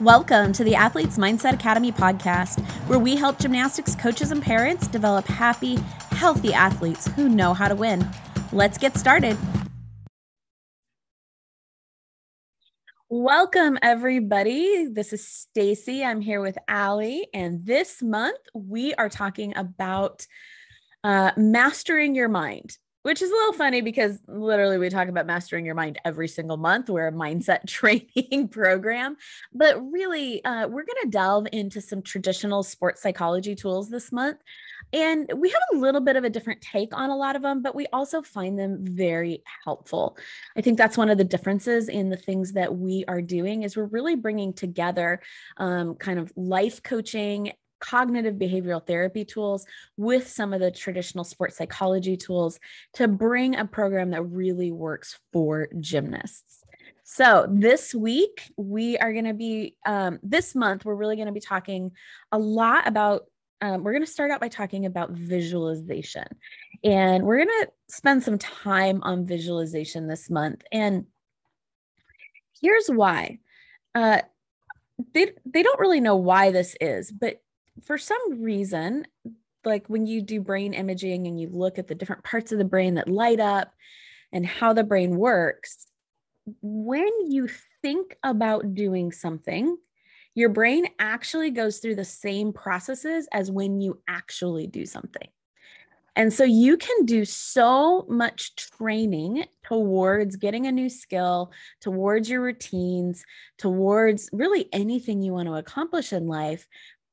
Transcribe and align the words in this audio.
Welcome 0.00 0.52
to 0.52 0.62
the 0.62 0.76
Athletes 0.76 1.18
Mindset 1.18 1.54
Academy 1.54 1.90
podcast, 1.90 2.60
where 2.86 3.00
we 3.00 3.16
help 3.16 3.40
gymnastics 3.40 3.96
coaches 3.96 4.30
and 4.30 4.40
parents 4.40 4.86
develop 4.86 5.26
happy, 5.26 5.74
healthy 6.12 6.54
athletes 6.54 7.08
who 7.08 7.28
know 7.28 7.52
how 7.52 7.66
to 7.66 7.74
win. 7.74 8.08
Let's 8.52 8.78
get 8.78 8.96
started. 8.96 9.36
Welcome, 13.08 13.76
everybody. 13.82 14.86
This 14.86 15.12
is 15.12 15.26
Stacy. 15.26 16.04
I'm 16.04 16.20
here 16.20 16.42
with 16.42 16.58
Allie, 16.68 17.26
and 17.34 17.66
this 17.66 18.00
month 18.00 18.38
we 18.54 18.94
are 18.94 19.08
talking 19.08 19.56
about 19.56 20.28
uh, 21.02 21.32
mastering 21.36 22.14
your 22.14 22.28
mind 22.28 22.78
which 23.08 23.22
is 23.22 23.30
a 23.30 23.34
little 23.34 23.54
funny 23.54 23.80
because 23.80 24.18
literally 24.28 24.76
we 24.76 24.90
talk 24.90 25.08
about 25.08 25.24
mastering 25.24 25.64
your 25.64 25.74
mind 25.74 25.98
every 26.04 26.28
single 26.28 26.58
month. 26.58 26.90
We're 26.90 27.08
a 27.08 27.12
mindset 27.12 27.66
training 27.66 28.48
program, 28.48 29.16
but 29.54 29.80
really, 29.90 30.44
uh, 30.44 30.68
we're 30.68 30.84
going 30.84 31.04
to 31.04 31.08
delve 31.08 31.46
into 31.50 31.80
some 31.80 32.02
traditional 32.02 32.62
sports 32.62 33.00
psychology 33.00 33.54
tools 33.54 33.88
this 33.88 34.12
month. 34.12 34.36
And 34.92 35.30
we 35.34 35.48
have 35.48 35.62
a 35.72 35.78
little 35.78 36.02
bit 36.02 36.16
of 36.16 36.24
a 36.24 36.28
different 36.28 36.60
take 36.60 36.94
on 36.94 37.08
a 37.08 37.16
lot 37.16 37.34
of 37.34 37.40
them, 37.40 37.62
but 37.62 37.74
we 37.74 37.86
also 37.94 38.20
find 38.20 38.58
them 38.58 38.76
very 38.82 39.42
helpful. 39.64 40.18
I 40.54 40.60
think 40.60 40.76
that's 40.76 40.98
one 40.98 41.08
of 41.08 41.16
the 41.16 41.24
differences 41.24 41.88
in 41.88 42.10
the 42.10 42.16
things 42.18 42.52
that 42.52 42.76
we 42.76 43.06
are 43.08 43.22
doing 43.22 43.62
is 43.62 43.74
we're 43.74 43.84
really 43.84 44.16
bringing 44.16 44.52
together 44.52 45.20
um, 45.56 45.94
kind 45.94 46.18
of 46.18 46.30
life 46.36 46.82
coaching 46.82 47.52
cognitive 47.80 48.34
behavioral 48.34 48.84
therapy 48.84 49.24
tools 49.24 49.66
with 49.96 50.28
some 50.28 50.52
of 50.52 50.60
the 50.60 50.70
traditional 50.70 51.24
sports 51.24 51.56
psychology 51.56 52.16
tools 52.16 52.58
to 52.94 53.08
bring 53.08 53.56
a 53.56 53.64
program 53.64 54.10
that 54.10 54.22
really 54.22 54.70
works 54.70 55.18
for 55.32 55.68
gymnasts. 55.80 56.64
So, 57.10 57.46
this 57.50 57.94
week, 57.94 58.52
we 58.58 58.98
are 58.98 59.14
going 59.14 59.24
to 59.24 59.32
be, 59.32 59.76
um, 59.86 60.18
this 60.22 60.54
month, 60.54 60.84
we're 60.84 60.94
really 60.94 61.16
going 61.16 61.26
to 61.26 61.32
be 61.32 61.40
talking 61.40 61.92
a 62.32 62.38
lot 62.38 62.86
about. 62.86 63.22
Um, 63.60 63.82
we're 63.82 63.92
going 63.92 64.04
to 64.04 64.10
start 64.10 64.30
out 64.30 64.40
by 64.40 64.48
talking 64.48 64.86
about 64.86 65.10
visualization. 65.12 66.26
And 66.84 67.24
we're 67.24 67.44
going 67.44 67.60
to 67.62 67.70
spend 67.88 68.22
some 68.22 68.38
time 68.38 69.02
on 69.02 69.26
visualization 69.26 70.06
this 70.06 70.30
month. 70.30 70.62
And 70.70 71.06
here's 72.60 72.88
why. 72.88 73.38
Uh, 73.94 74.20
they, 75.14 75.32
they 75.44 75.62
don't 75.62 75.80
really 75.80 76.00
know 76.00 76.16
why 76.16 76.50
this 76.50 76.76
is, 76.80 77.10
but 77.10 77.40
for 77.84 77.98
some 77.98 78.42
reason, 78.42 79.06
like 79.64 79.86
when 79.88 80.06
you 80.06 80.22
do 80.22 80.40
brain 80.40 80.74
imaging 80.74 81.26
and 81.26 81.40
you 81.40 81.48
look 81.50 81.78
at 81.78 81.88
the 81.88 81.94
different 81.94 82.24
parts 82.24 82.52
of 82.52 82.58
the 82.58 82.64
brain 82.64 82.94
that 82.94 83.08
light 83.08 83.40
up 83.40 83.72
and 84.32 84.46
how 84.46 84.72
the 84.72 84.84
brain 84.84 85.16
works, 85.16 85.86
when 86.62 87.30
you 87.30 87.48
think 87.82 88.16
about 88.22 88.74
doing 88.74 89.12
something, 89.12 89.76
your 90.34 90.48
brain 90.48 90.86
actually 90.98 91.50
goes 91.50 91.78
through 91.78 91.96
the 91.96 92.04
same 92.04 92.52
processes 92.52 93.28
as 93.32 93.50
when 93.50 93.80
you 93.80 94.00
actually 94.08 94.66
do 94.66 94.86
something. 94.86 95.28
And 96.18 96.32
so 96.32 96.42
you 96.42 96.76
can 96.76 97.04
do 97.04 97.24
so 97.24 98.04
much 98.08 98.56
training 98.56 99.44
towards 99.64 100.34
getting 100.34 100.66
a 100.66 100.72
new 100.72 100.88
skill, 100.88 101.52
towards 101.80 102.28
your 102.28 102.42
routines, 102.42 103.24
towards 103.56 104.28
really 104.32 104.68
anything 104.72 105.22
you 105.22 105.32
want 105.32 105.46
to 105.46 105.54
accomplish 105.54 106.12
in 106.12 106.26
life 106.26 106.66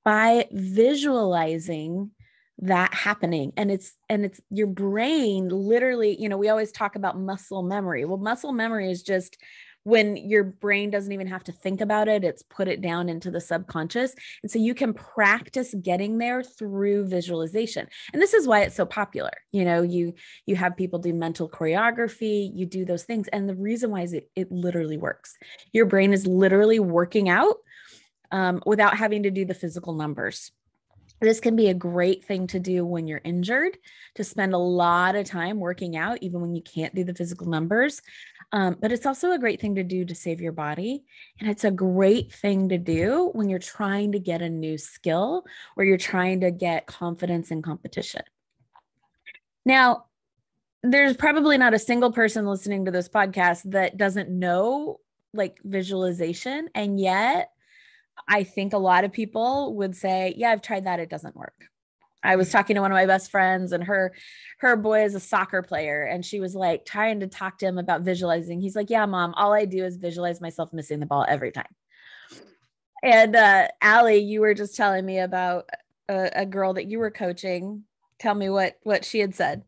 by 0.06 0.48
visualizing 0.52 2.11
that 2.59 2.94
happening. 2.94 3.52
And 3.58 3.70
it's 3.70 3.98
and 4.08 4.23
it's 4.23 4.39
your 4.50 4.67
brain 4.67 5.50
literally 5.50 6.16
you 6.22 6.30
know 6.30 6.38
we 6.38 6.48
always 6.48 6.72
talk 6.72 6.95
about 6.95 7.20
muscle 7.20 7.64
memory. 7.64 8.06
Well 8.06 8.17
muscle 8.17 8.53
memory 8.53 8.89
is 8.89 9.03
just 9.03 9.38
when 9.83 10.17
your 10.17 10.44
brain 10.44 10.89
doesn't 10.89 11.11
even 11.11 11.28
have 11.28 11.44
to 11.44 11.52
think 11.52 11.80
about 11.80 12.08
it 12.08 12.23
it's 12.23 12.42
put 12.42 12.67
it 12.67 12.81
down 12.81 13.09
into 13.09 13.30
the 13.30 13.42
subconscious. 13.42 14.16
And 14.42 14.50
so 14.50 14.58
you 14.58 14.73
can 14.73 14.94
practice 14.94 15.76
getting 15.81 16.17
there 16.17 16.42
through 16.42 17.08
visualization. 17.08 17.88
And 18.11 18.20
this 18.22 18.33
is 18.33 18.48
why 18.48 18.61
it's 18.61 18.76
so 18.76 18.86
popular. 18.86 19.31
You 19.52 19.66
know 19.66 19.81
you 19.81 20.14
you 20.45 20.56
have 20.56 20.77
people 20.77 20.99
do 20.99 21.14
mental 21.14 21.49
choreography 21.49 22.49
you 22.54 22.65
do 22.65 22.86
those 22.86 23.04
things. 23.04 23.27
And 23.33 23.49
the 23.49 23.55
reason 23.55 23.92
why 23.92 24.04
is 24.04 24.14
it 24.14 24.30
it 24.36 24.49
literally 24.49 24.98
works. 24.98 25.36
Your 25.73 25.88
brain 25.88 26.14
is 26.14 26.26
literally 26.26 26.80
working 26.80 27.27
out 27.27 27.58
um, 28.35 28.61
without 28.65 28.97
having 28.97 29.23
to 29.23 29.31
do 29.31 29.45
the 29.45 29.53
physical 29.53 29.93
numbers. 29.93 30.51
This 31.21 31.39
can 31.39 31.55
be 31.55 31.69
a 31.69 31.73
great 31.73 32.25
thing 32.25 32.47
to 32.47 32.59
do 32.59 32.85
when 32.85 33.07
you're 33.07 33.21
injured, 33.23 33.77
to 34.15 34.25
spend 34.25 34.53
a 34.53 34.57
lot 34.57 35.15
of 35.15 35.25
time 35.25 35.57
working 35.57 35.95
out, 35.95 36.17
even 36.21 36.41
when 36.41 36.53
you 36.53 36.61
can't 36.61 36.93
do 36.93 37.05
the 37.05 37.13
physical 37.13 37.47
numbers. 37.47 38.01
Um, 38.51 38.75
but 38.81 38.91
it's 38.91 39.05
also 39.05 39.31
a 39.31 39.39
great 39.39 39.61
thing 39.61 39.75
to 39.75 39.83
do 39.83 40.03
to 40.03 40.13
save 40.13 40.41
your 40.41 40.51
body. 40.51 41.05
And 41.39 41.49
it's 41.49 41.63
a 41.63 41.71
great 41.71 42.33
thing 42.33 42.67
to 42.69 42.77
do 42.77 43.29
when 43.31 43.47
you're 43.47 43.57
trying 43.57 44.11
to 44.11 44.19
get 44.19 44.41
a 44.41 44.49
new 44.49 44.77
skill 44.77 45.45
or 45.77 45.85
you're 45.85 45.97
trying 45.97 46.41
to 46.41 46.52
get 46.52 46.87
confidence 46.87 47.52
in 47.52 47.61
competition. 47.61 48.23
Now, 49.65 50.07
there's 50.83 51.15
probably 51.15 51.57
not 51.57 51.73
a 51.73 51.79
single 51.79 52.11
person 52.11 52.45
listening 52.45 52.83
to 52.85 52.91
this 52.91 53.07
podcast 53.07 53.71
that 53.71 53.95
doesn't 53.95 54.29
know 54.29 54.99
like 55.33 55.57
visualization. 55.63 56.67
And 56.75 56.99
yet, 56.99 57.52
I 58.27 58.43
think 58.43 58.73
a 58.73 58.77
lot 58.77 59.03
of 59.03 59.11
people 59.11 59.76
would 59.76 59.95
say, 59.95 60.33
yeah, 60.37 60.52
I've 60.52 60.61
tried 60.61 60.86
that. 60.86 60.99
It 60.99 61.09
doesn't 61.09 61.36
work. 61.36 61.53
I 62.23 62.36
was 62.37 62.52
talking 62.52 62.76
to 62.76 62.81
one 62.81 62.92
of 62.92 62.95
my 62.95 63.05
best 63.05 63.30
friends 63.30 63.71
and 63.71 63.83
her 63.83 64.14
her 64.59 64.76
boy 64.76 65.03
is 65.03 65.14
a 65.14 65.20
soccer 65.20 65.61
player 65.61 66.03
and 66.03 66.26
she 66.26 66.39
was 66.39 66.55
like 66.55 66.83
trying 66.83 67.20
to 67.20 67.27
talk 67.27 67.59
to 67.59 67.67
him 67.67 67.77
about 67.77 68.02
visualizing. 68.02 68.61
He's 68.61 68.76
like, 68.76 68.89
"Yeah, 68.89 69.05
mom, 69.05 69.33
all 69.36 69.53
I 69.53 69.65
do 69.65 69.86
is 69.86 69.98
visualize 69.98 70.42
myself 70.42 70.73
missing 70.73 70.99
the 70.99 71.05
ball 71.05 71.26
every 71.27 71.52
time." 71.52 71.73
And 73.03 73.36
uh 73.36 73.67
Allie, 73.80 74.17
you 74.17 74.42
were 74.42 74.55
just 74.55 74.76
telling 74.76 75.05
me 75.05 75.20
about 75.20 75.70
a, 76.09 76.32
a 76.42 76.45
girl 76.45 76.73
that 76.73 76.87
you 76.87 76.97
were 76.97 77.11
coaching. 77.11 77.83
Tell 78.17 78.33
me 78.33 78.49
what 78.49 78.80
what 78.82 79.05
she 79.05 79.20
had 79.20 79.36
said. 79.36 79.64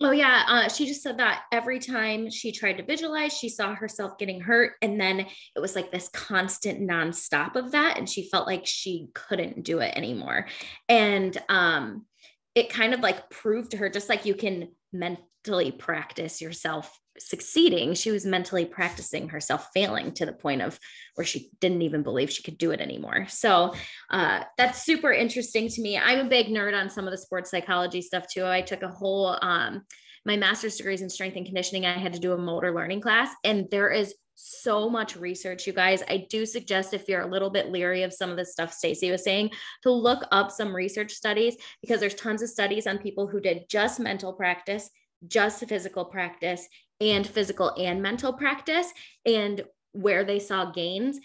Oh 0.00 0.12
yeah, 0.12 0.44
uh, 0.46 0.68
she 0.68 0.86
just 0.86 1.02
said 1.02 1.18
that 1.18 1.42
every 1.50 1.80
time 1.80 2.30
she 2.30 2.52
tried 2.52 2.74
to 2.74 2.84
visualize, 2.84 3.36
she 3.36 3.48
saw 3.48 3.74
herself 3.74 4.16
getting 4.16 4.40
hurt, 4.40 4.74
and 4.80 5.00
then 5.00 5.20
it 5.20 5.60
was 5.60 5.74
like 5.74 5.90
this 5.90 6.08
constant 6.10 6.80
nonstop 6.80 7.56
of 7.56 7.72
that, 7.72 7.98
and 7.98 8.08
she 8.08 8.28
felt 8.28 8.46
like 8.46 8.64
she 8.64 9.08
couldn't 9.12 9.64
do 9.64 9.80
it 9.80 9.96
anymore. 9.96 10.46
And 10.88 11.36
um, 11.48 12.06
it 12.54 12.70
kind 12.70 12.94
of 12.94 13.00
like 13.00 13.28
proved 13.28 13.72
to 13.72 13.76
her, 13.78 13.88
just 13.88 14.08
like 14.08 14.24
you 14.24 14.36
can 14.36 14.68
mentally 14.92 15.72
practice 15.72 16.40
yourself 16.40 16.96
succeeding, 17.18 17.94
she 17.94 18.10
was 18.10 18.24
mentally 18.24 18.64
practicing 18.64 19.28
herself 19.28 19.68
failing 19.74 20.12
to 20.14 20.26
the 20.26 20.32
point 20.32 20.62
of 20.62 20.78
where 21.14 21.24
she 21.24 21.50
didn't 21.60 21.82
even 21.82 22.02
believe 22.02 22.30
she 22.30 22.42
could 22.42 22.58
do 22.58 22.70
it 22.70 22.80
anymore. 22.80 23.26
So 23.28 23.74
uh, 24.10 24.44
that's 24.56 24.84
super 24.84 25.12
interesting 25.12 25.68
to 25.68 25.82
me. 25.82 25.98
I'm 25.98 26.26
a 26.26 26.28
big 26.28 26.48
nerd 26.48 26.78
on 26.78 26.90
some 26.90 27.06
of 27.06 27.10
the 27.10 27.18
sports 27.18 27.50
psychology 27.50 28.02
stuff 28.02 28.26
too. 28.28 28.46
I 28.46 28.62
took 28.62 28.82
a 28.82 28.88
whole 28.88 29.38
um, 29.42 29.82
my 30.24 30.36
master's 30.36 30.76
degrees 30.76 31.00
in 31.00 31.08
strength 31.08 31.36
and 31.36 31.46
conditioning. 31.46 31.86
I 31.86 31.92
had 31.92 32.12
to 32.12 32.18
do 32.18 32.32
a 32.32 32.38
motor 32.38 32.74
learning 32.74 33.00
class, 33.00 33.30
and 33.44 33.66
there 33.70 33.90
is 33.90 34.14
so 34.40 34.88
much 34.88 35.16
research, 35.16 35.66
you 35.66 35.72
guys. 35.72 36.02
I 36.08 36.26
do 36.30 36.46
suggest 36.46 36.94
if 36.94 37.08
you're 37.08 37.22
a 37.22 37.30
little 37.30 37.50
bit 37.50 37.72
leery 37.72 38.04
of 38.04 38.12
some 38.12 38.30
of 38.30 38.36
the 38.36 38.44
stuff 38.44 38.72
Stacy 38.72 39.10
was 39.10 39.24
saying, 39.24 39.50
to 39.82 39.90
look 39.90 40.24
up 40.30 40.52
some 40.52 40.74
research 40.74 41.12
studies 41.12 41.56
because 41.80 41.98
there's 41.98 42.14
tons 42.14 42.42
of 42.42 42.48
studies 42.48 42.86
on 42.86 42.98
people 42.98 43.26
who 43.26 43.40
did 43.40 43.68
just 43.68 43.98
mental 43.98 44.32
practice, 44.32 44.90
just 45.26 45.64
physical 45.66 46.04
practice, 46.04 46.68
and 47.00 47.26
physical 47.26 47.72
and 47.78 48.02
mental 48.02 48.32
practice 48.32 48.92
and 49.24 49.64
where 49.92 50.24
they 50.24 50.38
saw 50.38 50.70
gains 50.70 51.18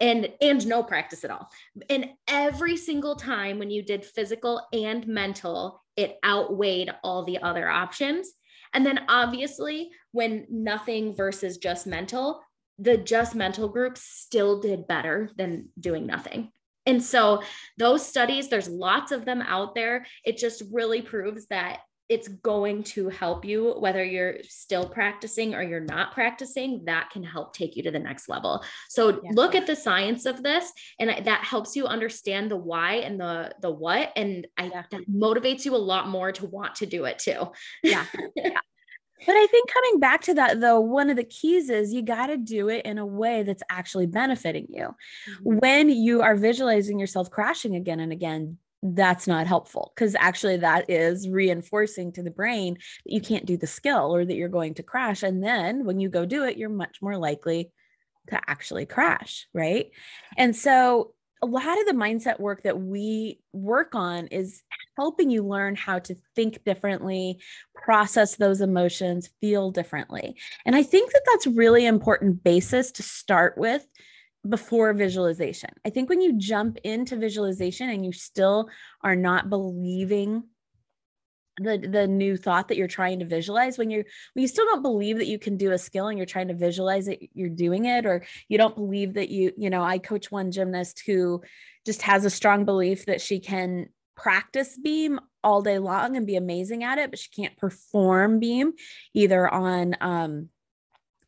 and 0.00 0.32
and 0.40 0.66
no 0.66 0.82
practice 0.82 1.24
at 1.24 1.30
all. 1.30 1.50
And 1.90 2.10
every 2.28 2.76
single 2.76 3.16
time 3.16 3.58
when 3.58 3.70
you 3.70 3.82
did 3.82 4.04
physical 4.04 4.66
and 4.72 5.06
mental 5.06 5.82
it 5.96 6.18
outweighed 6.24 6.90
all 7.02 7.24
the 7.24 7.38
other 7.42 7.68
options. 7.68 8.30
And 8.72 8.86
then 8.86 9.00
obviously 9.08 9.90
when 10.12 10.46
nothing 10.48 11.16
versus 11.16 11.58
just 11.58 11.86
mental 11.86 12.42
the 12.80 12.96
just 12.96 13.34
mental 13.34 13.68
group 13.68 13.98
still 13.98 14.60
did 14.60 14.86
better 14.86 15.30
than 15.36 15.68
doing 15.80 16.06
nothing. 16.06 16.52
And 16.86 17.02
so 17.02 17.42
those 17.76 18.06
studies 18.06 18.48
there's 18.48 18.68
lots 18.68 19.10
of 19.10 19.24
them 19.24 19.42
out 19.42 19.74
there. 19.74 20.06
It 20.24 20.36
just 20.36 20.62
really 20.70 21.02
proves 21.02 21.46
that 21.46 21.80
it's 22.08 22.28
going 22.28 22.82
to 22.82 23.08
help 23.08 23.44
you 23.44 23.74
whether 23.78 24.04
you're 24.04 24.36
still 24.42 24.88
practicing 24.88 25.54
or 25.54 25.62
you're 25.62 25.80
not 25.80 26.12
practicing 26.12 26.84
that 26.86 27.10
can 27.10 27.22
help 27.22 27.52
take 27.52 27.76
you 27.76 27.82
to 27.82 27.90
the 27.90 27.98
next 27.98 28.28
level 28.28 28.64
so 28.88 29.20
yeah. 29.22 29.30
look 29.32 29.54
at 29.54 29.66
the 29.66 29.76
science 29.76 30.26
of 30.26 30.42
this 30.42 30.72
and 30.98 31.26
that 31.26 31.44
helps 31.44 31.76
you 31.76 31.86
understand 31.86 32.50
the 32.50 32.56
why 32.56 32.94
and 32.94 33.20
the 33.20 33.52
the 33.60 33.70
what 33.70 34.12
and 34.16 34.46
i 34.56 34.66
yeah. 34.66 34.82
that 34.90 35.08
motivates 35.08 35.64
you 35.64 35.74
a 35.74 35.76
lot 35.76 36.08
more 36.08 36.32
to 36.32 36.46
want 36.46 36.74
to 36.74 36.86
do 36.86 37.04
it 37.04 37.18
too 37.18 37.46
yeah, 37.82 38.04
yeah. 38.36 38.58
But 39.26 39.34
I 39.36 39.46
think 39.46 39.70
coming 39.72 39.98
back 39.98 40.22
to 40.22 40.34
that 40.34 40.60
though, 40.60 40.80
one 40.80 41.10
of 41.10 41.16
the 41.16 41.24
keys 41.24 41.70
is 41.70 41.92
you 41.92 42.02
got 42.02 42.28
to 42.28 42.36
do 42.36 42.68
it 42.68 42.84
in 42.86 42.98
a 42.98 43.06
way 43.06 43.42
that's 43.42 43.62
actually 43.68 44.06
benefiting 44.06 44.68
you. 44.70 44.94
Mm-hmm. 45.30 45.58
When 45.58 45.88
you 45.88 46.22
are 46.22 46.36
visualizing 46.36 46.98
yourself 46.98 47.30
crashing 47.30 47.74
again 47.74 48.00
and 48.00 48.12
again, 48.12 48.58
that's 48.82 49.26
not 49.26 49.46
helpful 49.46 49.92
because 49.94 50.14
actually 50.18 50.56
that 50.58 50.88
is 50.88 51.28
reinforcing 51.28 52.12
to 52.12 52.22
the 52.22 52.30
brain 52.30 52.74
that 52.74 53.12
you 53.12 53.20
can't 53.20 53.44
do 53.44 53.56
the 53.56 53.66
skill 53.66 54.14
or 54.14 54.24
that 54.24 54.36
you're 54.36 54.48
going 54.48 54.72
to 54.72 54.84
crash 54.84 55.24
and 55.24 55.42
then 55.42 55.84
when 55.84 55.98
you 55.98 56.08
go 56.08 56.24
do 56.24 56.44
it 56.44 56.56
you're 56.56 56.68
much 56.68 56.98
more 57.02 57.16
likely 57.16 57.72
to 58.28 58.40
actually 58.46 58.86
crash, 58.86 59.46
right? 59.52 59.90
And 60.36 60.54
so 60.54 61.12
a 61.40 61.46
lot 61.46 61.78
of 61.80 61.86
the 61.86 61.92
mindset 61.92 62.40
work 62.40 62.64
that 62.64 62.80
we 62.80 63.40
work 63.52 63.94
on 63.94 64.26
is 64.28 64.62
helping 64.96 65.30
you 65.30 65.46
learn 65.46 65.76
how 65.76 66.00
to 66.00 66.16
think 66.34 66.64
differently, 66.64 67.40
process 67.74 68.36
those 68.36 68.60
emotions, 68.60 69.30
feel 69.40 69.70
differently. 69.70 70.36
And 70.66 70.74
I 70.74 70.82
think 70.82 71.12
that 71.12 71.22
that's 71.26 71.46
really 71.46 71.86
important 71.86 72.42
basis 72.42 72.90
to 72.92 73.02
start 73.02 73.56
with 73.56 73.86
before 74.46 74.92
visualization. 74.92 75.70
I 75.84 75.90
think 75.90 76.08
when 76.08 76.20
you 76.20 76.38
jump 76.38 76.78
into 76.84 77.16
visualization 77.16 77.90
and 77.90 78.04
you 78.04 78.12
still 78.12 78.68
are 79.02 79.16
not 79.16 79.50
believing 79.50 80.44
the 81.60 81.78
the 81.78 82.06
new 82.06 82.36
thought 82.36 82.68
that 82.68 82.76
you're 82.76 82.86
trying 82.86 83.18
to 83.18 83.24
visualize 83.24 83.78
when 83.78 83.90
you 83.90 84.04
when 84.32 84.42
you 84.42 84.48
still 84.48 84.64
don't 84.66 84.82
believe 84.82 85.18
that 85.18 85.26
you 85.26 85.38
can 85.38 85.56
do 85.56 85.72
a 85.72 85.78
skill 85.78 86.08
and 86.08 86.16
you're 86.16 86.26
trying 86.26 86.48
to 86.48 86.54
visualize 86.54 87.06
that 87.06 87.18
you're 87.34 87.48
doing 87.48 87.86
it 87.86 88.06
or 88.06 88.24
you 88.48 88.58
don't 88.58 88.76
believe 88.76 89.14
that 89.14 89.28
you 89.28 89.52
you 89.56 89.70
know 89.70 89.82
I 89.82 89.98
coach 89.98 90.30
one 90.30 90.52
gymnast 90.52 91.02
who 91.06 91.42
just 91.84 92.02
has 92.02 92.24
a 92.24 92.30
strong 92.30 92.64
belief 92.64 93.06
that 93.06 93.20
she 93.20 93.40
can 93.40 93.88
practice 94.16 94.78
beam 94.82 95.20
all 95.44 95.62
day 95.62 95.78
long 95.78 96.16
and 96.16 96.26
be 96.26 96.36
amazing 96.36 96.84
at 96.84 96.98
it 96.98 97.10
but 97.10 97.18
she 97.18 97.30
can't 97.30 97.56
perform 97.56 98.40
beam 98.40 98.72
either 99.14 99.48
on 99.48 99.96
um 100.00 100.48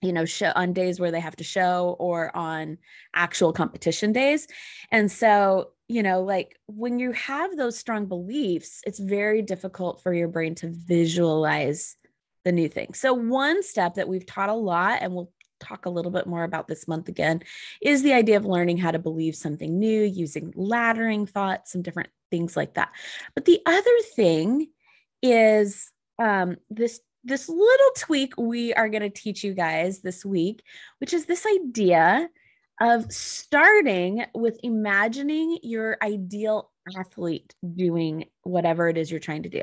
you 0.02 0.12
know 0.12 0.24
show 0.24 0.52
on 0.54 0.72
days 0.72 0.98
where 0.98 1.10
they 1.10 1.20
have 1.20 1.36
to 1.36 1.44
show 1.44 1.96
or 1.98 2.34
on 2.36 2.78
actual 3.14 3.52
competition 3.52 4.12
days. 4.12 4.46
And 4.90 5.10
so 5.10 5.70
you 5.88 6.02
know 6.02 6.22
like 6.22 6.58
when 6.66 6.98
you 6.98 7.12
have 7.12 7.56
those 7.56 7.78
strong 7.78 8.06
beliefs 8.06 8.80
it's 8.86 8.98
very 8.98 9.42
difficult 9.42 10.02
for 10.02 10.14
your 10.14 10.28
brain 10.28 10.54
to 10.56 10.70
visualize 10.70 11.96
the 12.44 12.52
new 12.52 12.68
thing. 12.68 12.94
So 12.94 13.12
one 13.12 13.62
step 13.62 13.94
that 13.94 14.08
we've 14.08 14.26
taught 14.26 14.48
a 14.48 14.54
lot 14.54 15.00
and 15.02 15.14
we'll 15.14 15.30
talk 15.60 15.86
a 15.86 15.90
little 15.90 16.10
bit 16.10 16.26
more 16.26 16.42
about 16.42 16.66
this 16.66 16.88
month 16.88 17.08
again 17.08 17.42
is 17.82 18.02
the 18.02 18.14
idea 18.14 18.36
of 18.36 18.46
learning 18.46 18.78
how 18.78 18.90
to 18.90 18.98
believe 18.98 19.36
something 19.36 19.78
new 19.78 20.02
using 20.02 20.52
laddering 20.52 21.28
thoughts 21.28 21.74
and 21.74 21.84
different 21.84 22.08
things 22.30 22.56
like 22.56 22.74
that. 22.74 22.90
But 23.34 23.44
the 23.44 23.60
other 23.66 23.98
thing 24.16 24.68
is 25.22 25.92
um, 26.18 26.56
this 26.70 27.00
this 27.24 27.48
little 27.48 27.90
tweak 27.96 28.34
we 28.38 28.72
are 28.74 28.88
going 28.88 29.02
to 29.02 29.10
teach 29.10 29.44
you 29.44 29.54
guys 29.54 30.00
this 30.00 30.24
week, 30.24 30.62
which 30.98 31.12
is 31.12 31.26
this 31.26 31.46
idea 31.46 32.28
of 32.80 33.10
starting 33.12 34.24
with 34.34 34.58
imagining 34.62 35.58
your 35.62 35.98
ideal 36.02 36.70
athlete 36.96 37.54
doing 37.74 38.24
whatever 38.42 38.88
it 38.88 38.96
is 38.96 39.10
you're 39.10 39.20
trying 39.20 39.42
to 39.42 39.50
do. 39.50 39.62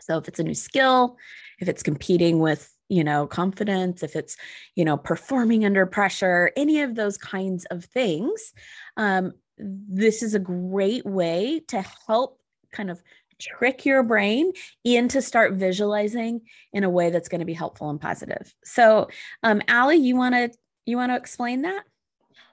So 0.00 0.18
if 0.18 0.28
it's 0.28 0.38
a 0.38 0.44
new 0.44 0.54
skill, 0.54 1.16
if 1.60 1.68
it's 1.68 1.82
competing 1.82 2.38
with, 2.38 2.72
you 2.88 3.04
know, 3.04 3.26
confidence, 3.26 4.02
if 4.02 4.16
it's, 4.16 4.36
you 4.74 4.84
know, 4.84 4.96
performing 4.96 5.64
under 5.64 5.84
pressure, 5.86 6.52
any 6.56 6.82
of 6.82 6.94
those 6.94 7.18
kinds 7.18 7.64
of 7.66 7.84
things, 7.84 8.52
um, 8.96 9.32
this 9.58 10.22
is 10.22 10.34
a 10.34 10.38
great 10.38 11.04
way 11.04 11.60
to 11.68 11.84
help 12.06 12.40
kind 12.72 12.90
of 12.90 13.02
trick 13.40 13.84
your 13.84 14.02
brain 14.02 14.52
into 14.84 15.22
start 15.22 15.54
visualizing 15.54 16.42
in 16.72 16.84
a 16.84 16.90
way 16.90 17.10
that's 17.10 17.28
going 17.28 17.40
to 17.40 17.46
be 17.46 17.52
helpful 17.52 17.90
and 17.90 18.00
positive. 18.00 18.52
So, 18.64 19.08
um, 19.42 19.62
Allie, 19.68 19.96
you 19.96 20.16
want 20.16 20.34
to 20.34 20.50
you 20.84 20.96
want 20.96 21.12
to 21.12 21.16
explain 21.16 21.62
that? 21.62 21.82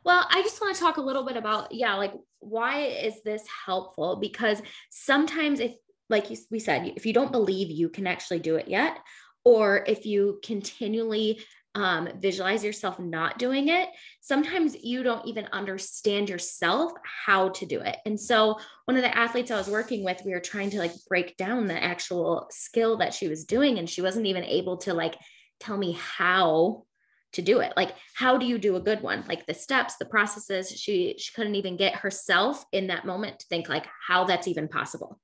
Well, 0.03 0.25
I 0.29 0.41
just 0.41 0.59
want 0.59 0.75
to 0.75 0.81
talk 0.81 0.97
a 0.97 1.01
little 1.01 1.25
bit 1.25 1.37
about 1.37 1.73
yeah, 1.73 1.95
like 1.95 2.13
why 2.39 2.81
is 2.81 3.21
this 3.23 3.43
helpful? 3.65 4.17
Because 4.17 4.61
sometimes 4.89 5.59
if 5.59 5.73
like 6.09 6.27
we 6.51 6.59
said, 6.59 6.93
if 6.95 7.05
you 7.05 7.13
don't 7.13 7.31
believe 7.31 7.71
you 7.71 7.89
can 7.89 8.07
actually 8.07 8.39
do 8.39 8.55
it 8.55 8.67
yet, 8.67 8.97
or 9.45 9.83
if 9.87 10.05
you 10.05 10.39
continually 10.43 11.41
um, 11.75 12.07
visualize 12.19 12.63
yourself 12.63 12.99
not 12.99 13.39
doing 13.39 13.69
it, 13.69 13.89
sometimes 14.21 14.75
you 14.83 15.03
don't 15.03 15.27
even 15.27 15.47
understand 15.51 16.29
yourself 16.29 16.91
how 17.25 17.49
to 17.49 17.65
do 17.65 17.79
it. 17.79 17.97
And 18.05 18.19
so, 18.19 18.59
one 18.85 18.95
of 18.97 19.03
the 19.03 19.17
athletes 19.17 19.51
I 19.51 19.57
was 19.57 19.69
working 19.69 20.03
with, 20.03 20.21
we 20.25 20.31
were 20.31 20.39
trying 20.39 20.69
to 20.71 20.79
like 20.79 20.93
break 21.07 21.35
down 21.37 21.67
the 21.67 21.83
actual 21.83 22.47
skill 22.51 22.97
that 22.97 23.13
she 23.13 23.27
was 23.27 23.45
doing, 23.45 23.79
and 23.79 23.89
she 23.89 24.01
wasn't 24.01 24.27
even 24.27 24.43
able 24.43 24.77
to 24.77 24.93
like 24.93 25.15
tell 25.59 25.77
me 25.77 25.97
how 25.99 26.85
to 27.33 27.41
do 27.41 27.59
it. 27.59 27.73
Like 27.75 27.95
how 28.15 28.37
do 28.37 28.45
you 28.45 28.57
do 28.57 28.75
a 28.75 28.81
good 28.81 29.01
one? 29.01 29.23
Like 29.27 29.45
the 29.45 29.53
steps 29.53 29.97
the 29.97 30.05
processes 30.05 30.69
she 30.69 31.15
she 31.17 31.33
couldn't 31.33 31.55
even 31.55 31.77
get 31.77 31.95
herself 31.95 32.63
in 32.71 32.87
that 32.87 33.05
moment 33.05 33.39
to 33.39 33.47
think 33.47 33.67
like 33.67 33.87
how 34.07 34.25
that's 34.25 34.47
even 34.47 34.67
possible 34.67 35.19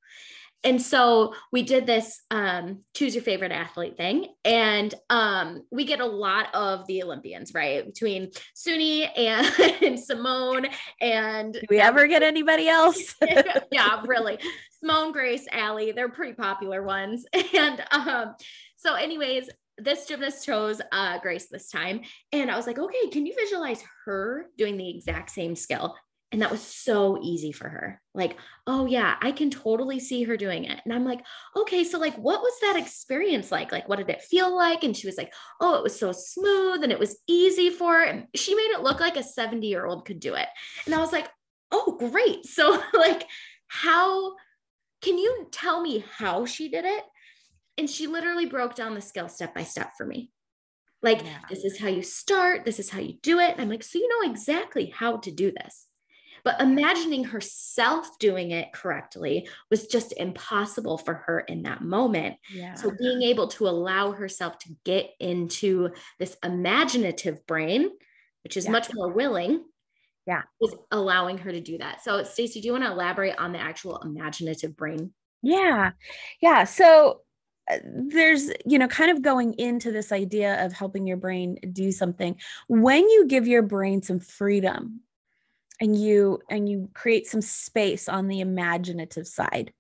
and 0.63 0.81
so 0.81 1.33
we 1.51 1.63
did 1.63 1.85
this 1.85 2.21
um, 2.31 2.83
choose 2.94 3.15
your 3.15 3.23
favorite 3.23 3.51
athlete 3.51 3.95
thing. 3.95 4.27
And 4.44 4.94
um, 5.09 5.63
we 5.71 5.85
get 5.85 6.01
a 6.01 6.06
lot 6.06 6.53
of 6.53 6.85
the 6.88 7.03
olympians 7.03 7.53
right? 7.53 7.85
Between 7.85 8.31
suni 8.56 9.09
and, 9.17 9.47
and 9.81 10.00
simone 10.00 10.67
and 11.00 11.53
do 11.53 11.61
we 11.69 11.79
ever 11.79 12.07
get 12.07 12.23
anybody 12.23 12.67
else? 12.67 13.15
Yeah 13.71 14.01
really. 14.06 14.39
Simone 14.79 15.11
grace 15.11 15.45
Allie, 15.51 15.91
they're 15.91 16.09
pretty 16.09 16.33
popular 16.33 16.83
ones. 16.83 17.25
And 17.53 17.83
um, 17.91 18.35
so 18.77 18.95
anyways 18.95 19.50
this 19.77 20.06
gymnast 20.06 20.45
chose 20.45 20.81
uh, 20.91 21.19
Grace 21.19 21.47
this 21.47 21.69
time. 21.69 22.01
And 22.33 22.51
I 22.51 22.57
was 22.57 22.67
like, 22.67 22.77
okay, 22.77 23.09
can 23.11 23.25
you 23.25 23.33
visualize 23.33 23.81
her 24.06 24.47
doing 24.57 24.75
the 24.75 24.89
exact 24.89 25.31
same 25.31 25.56
skill? 25.56 25.95
And 26.31 26.43
that 26.43 26.51
was 26.51 26.61
so 26.61 27.19
easy 27.23 27.51
for 27.51 27.67
her. 27.67 27.99
Like, 28.13 28.37
oh, 28.67 28.85
yeah, 28.85 29.15
I 29.19 29.31
can 29.31 29.49
totally 29.49 29.99
see 29.99 30.23
her 30.23 30.37
doing 30.37 30.65
it. 30.65 30.79
And 30.85 30.93
I'm 30.93 31.03
like, 31.03 31.21
okay, 31.55 31.83
so 31.83 31.97
like, 31.97 32.15
what 32.17 32.41
was 32.41 32.53
that 32.61 32.75
experience 32.77 33.51
like? 33.51 33.71
Like, 33.71 33.89
what 33.89 33.97
did 33.97 34.09
it 34.09 34.21
feel 34.21 34.55
like? 34.55 34.83
And 34.83 34.95
she 34.95 35.07
was 35.07 35.17
like, 35.17 35.33
oh, 35.59 35.75
it 35.75 35.83
was 35.83 35.97
so 35.97 36.11
smooth 36.11 36.83
and 36.83 36.91
it 36.91 36.99
was 36.99 37.17
easy 37.27 37.71
for 37.71 37.93
her. 37.93 38.03
And 38.03 38.27
she 38.35 38.53
made 38.53 38.71
it 38.71 38.81
look 38.81 38.99
like 38.99 39.17
a 39.17 39.23
70 39.23 39.65
year 39.65 39.87
old 39.87 40.05
could 40.05 40.19
do 40.19 40.35
it. 40.35 40.47
And 40.85 40.93
I 40.93 40.99
was 40.99 41.11
like, 41.11 41.27
oh, 41.71 41.97
great. 41.97 42.45
So, 42.45 42.81
like, 42.93 43.25
how 43.67 44.35
can 45.01 45.17
you 45.17 45.47
tell 45.51 45.81
me 45.81 46.03
how 46.17 46.45
she 46.45 46.69
did 46.69 46.85
it? 46.85 47.03
And 47.77 47.89
she 47.89 48.07
literally 48.07 48.45
broke 48.45 48.75
down 48.75 48.93
the 48.93 49.01
skill 49.01 49.29
step 49.29 49.55
by 49.55 49.63
step 49.63 49.93
for 49.97 50.05
me. 50.05 50.31
Like, 51.01 51.23
yeah. 51.23 51.39
this 51.49 51.63
is 51.63 51.79
how 51.79 51.87
you 51.87 52.01
start, 52.01 52.65
this 52.65 52.79
is 52.79 52.89
how 52.89 52.99
you 52.99 53.13
do 53.23 53.39
it. 53.39 53.51
And 53.51 53.61
I'm 53.61 53.69
like, 53.69 53.83
so 53.83 53.97
you 53.97 54.09
know 54.09 54.29
exactly 54.29 54.87
how 54.87 55.17
to 55.17 55.31
do 55.31 55.51
this. 55.51 55.87
But 56.44 56.62
imagining 56.62 57.24
herself 57.24 58.18
doing 58.19 58.51
it 58.51 58.71
correctly 58.74 59.47
was 59.69 59.88
just 59.88 60.13
impossible 60.18 60.97
for 60.97 61.13
her 61.13 61.39
in 61.41 61.63
that 61.63 61.81
moment. 61.81 62.38
Yeah. 62.53 62.75
So 62.75 62.91
being 62.97 63.21
able 63.24 63.47
to 63.50 63.68
allow 63.68 64.12
herself 64.12 64.57
to 64.59 64.69
get 64.83 65.12
into 65.19 65.89
this 66.18 66.38
imaginative 66.44 67.45
brain, 67.45 67.89
which 68.44 68.57
is 68.57 68.65
yeah. 68.65 68.71
much 68.71 68.94
more 68.94 69.12
willing, 69.12 69.63
yeah, 70.25 70.44
is 70.62 70.75
allowing 70.91 71.38
her 71.39 71.51
to 71.51 71.62
do 71.62 71.77
that. 71.80 72.03
So 72.03 72.24
Stacy, 72.24 72.62
do 72.62 72.68
you 72.68 72.74
want 72.74 72.83
to 72.83 72.92
elaborate 72.92 73.37
on 73.37 73.52
the 73.52 73.59
actual 73.59 73.97
imaginative 73.97 74.78
brain? 74.78 75.11
Yeah. 75.42 75.92
Yeah. 76.42 76.66
So 76.66 77.21
uh, 77.69 77.78
there's 77.83 78.52
you 78.66 78.80
know 78.80 78.87
kind 78.87 79.11
of 79.11 79.21
going 79.21 79.54
into 79.54 79.92
this 79.92 80.11
idea 80.11 80.63
of 80.66 80.73
helping 80.73 81.07
your 81.07 81.18
brain 81.18 81.57
do 81.71 81.92
something 81.92 82.35
when 82.68 83.07
you 83.09 83.28
give 83.28 83.47
your 83.47 83.61
brain 83.61 84.02
some 84.02 84.19
freedom 84.19 85.02
and 85.80 86.00
you 86.00 86.40
and 86.50 86.68
you 86.68 86.90
create 86.94 87.28
some 87.28 87.42
space 87.42 88.09
on 88.09 88.28
the 88.28 88.42
imaginative 88.42 89.28
side. 89.28 89.74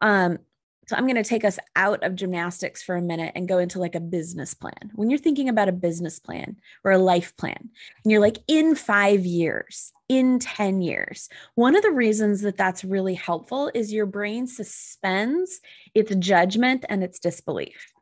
Um 0.00 0.38
so 0.86 0.96
i'm 0.96 1.04
going 1.04 1.16
to 1.16 1.22
take 1.22 1.44
us 1.44 1.58
out 1.76 2.02
of 2.02 2.14
gymnastics 2.14 2.82
for 2.82 2.96
a 2.96 3.02
minute 3.02 3.32
and 3.34 3.46
go 3.46 3.58
into 3.58 3.78
like 3.78 3.94
a 3.94 4.00
business 4.00 4.54
plan. 4.54 4.90
When 4.94 5.10
you're 5.10 5.18
thinking 5.18 5.50
about 5.50 5.68
a 5.68 5.72
business 5.72 6.18
plan 6.18 6.56
or 6.82 6.92
a 6.92 6.98
life 6.98 7.36
plan 7.36 7.58
and 8.04 8.10
you're 8.10 8.22
like 8.22 8.38
in 8.48 8.74
5 8.74 9.26
years 9.26 9.92
in 10.08 10.38
10 10.38 10.80
years 10.80 11.28
one 11.56 11.76
of 11.76 11.82
the 11.82 11.90
reasons 11.90 12.40
that 12.40 12.56
that's 12.56 12.84
really 12.84 13.12
helpful 13.12 13.70
is 13.74 13.92
your 13.92 14.06
brain 14.06 14.46
suspends 14.46 15.60
its 15.94 16.14
judgment 16.16 16.86
and 16.88 17.04
its 17.04 17.18
disbelief. 17.18 17.92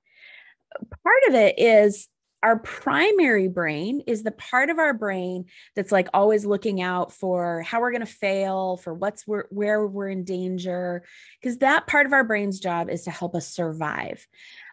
Part 1.03 1.23
of 1.29 1.35
it 1.35 1.59
is 1.59 2.07
our 2.47 2.61
primary 2.61 3.49
brain 3.49 4.03
is 4.07 4.23
the 4.23 4.31
part 4.31 4.71
of 4.71 4.79
our 4.79 4.95
brain 4.95 5.47
that's 5.75 5.91
like 5.91 6.07
always 6.15 6.47
looking 6.47 6.81
out 6.81 7.13
for 7.13 7.63
how 7.63 7.81
we're 7.81 7.91
going 7.91 8.07
to 8.07 8.07
fail 8.07 8.77
for 8.77 8.95
what's 8.95 9.27
where, 9.27 9.49
where 9.51 9.85
we're 9.85 10.09
in 10.09 10.23
danger 10.23 11.03
because 11.41 11.59
that 11.59 11.89
part 11.89 12.07
of 12.07 12.13
our 12.13 12.23
brain's 12.23 12.61
job 12.61 12.89
is 12.89 13.03
to 13.03 13.11
help 13.11 13.35
us 13.35 13.49
survive. 13.49 14.25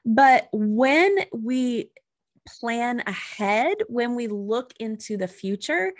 But 0.06 0.50
when 0.54 1.18
we 1.34 1.90
plan 2.60 3.02
ahead 3.08 3.78
when 3.88 4.14
we 4.14 4.28
look 4.28 4.72
into 4.80 5.18
the 5.18 5.28
future 5.28 5.94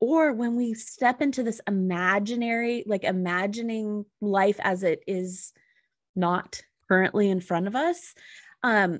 or 0.00 0.34
when 0.34 0.56
we 0.56 0.74
step 0.74 1.22
into 1.22 1.42
this 1.42 1.62
imaginary 1.66 2.84
like 2.86 3.04
imagining 3.04 4.04
life 4.20 4.60
as 4.60 4.82
it 4.82 5.02
is 5.06 5.54
not 6.14 6.60
currently 6.86 7.30
in 7.30 7.40
front 7.40 7.66
of 7.66 7.76
us 7.76 8.14
um 8.62 8.98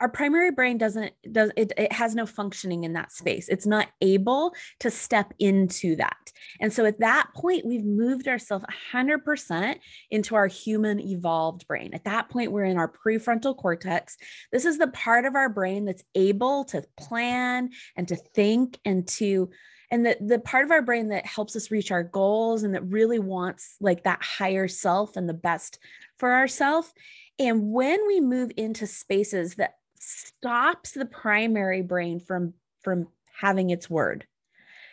our 0.00 0.08
primary 0.08 0.50
brain 0.50 0.78
doesn't 0.78 1.12
does 1.32 1.50
it, 1.56 1.72
it 1.76 1.92
has 1.92 2.14
no 2.14 2.26
functioning 2.26 2.84
in 2.84 2.92
that 2.92 3.12
space. 3.12 3.48
It's 3.48 3.66
not 3.66 3.88
able 4.00 4.54
to 4.80 4.90
step 4.90 5.34
into 5.38 5.96
that. 5.96 6.32
And 6.60 6.72
so 6.72 6.84
at 6.84 7.00
that 7.00 7.28
point 7.34 7.66
we've 7.66 7.84
moved 7.84 8.28
ourselves 8.28 8.64
100% 8.92 9.76
into 10.10 10.34
our 10.36 10.46
human 10.46 11.00
evolved 11.00 11.66
brain. 11.66 11.94
At 11.94 12.04
that 12.04 12.28
point 12.28 12.52
we're 12.52 12.64
in 12.64 12.78
our 12.78 12.92
prefrontal 12.92 13.56
cortex. 13.56 14.16
This 14.52 14.64
is 14.64 14.78
the 14.78 14.88
part 14.88 15.24
of 15.24 15.34
our 15.34 15.48
brain 15.48 15.84
that's 15.84 16.04
able 16.14 16.64
to 16.66 16.84
plan 16.96 17.70
and 17.96 18.06
to 18.08 18.16
think 18.16 18.78
and 18.84 19.06
to 19.08 19.50
and 19.90 20.04
the, 20.04 20.18
the 20.20 20.38
part 20.38 20.66
of 20.66 20.70
our 20.70 20.82
brain 20.82 21.08
that 21.08 21.24
helps 21.24 21.56
us 21.56 21.70
reach 21.70 21.90
our 21.90 22.02
goals 22.02 22.62
and 22.62 22.74
that 22.74 22.84
really 22.84 23.18
wants 23.18 23.76
like 23.80 24.04
that 24.04 24.22
higher 24.22 24.68
self 24.68 25.16
and 25.16 25.26
the 25.26 25.34
best 25.34 25.78
for 26.18 26.34
ourselves 26.34 26.92
and 27.38 27.72
when 27.72 28.06
we 28.06 28.20
move 28.20 28.50
into 28.56 28.86
spaces 28.86 29.54
that 29.54 29.74
stops 30.08 30.92
the 30.92 31.06
primary 31.06 31.82
brain 31.82 32.20
from 32.20 32.54
from 32.82 33.08
having 33.38 33.70
its 33.70 33.90
word. 33.90 34.26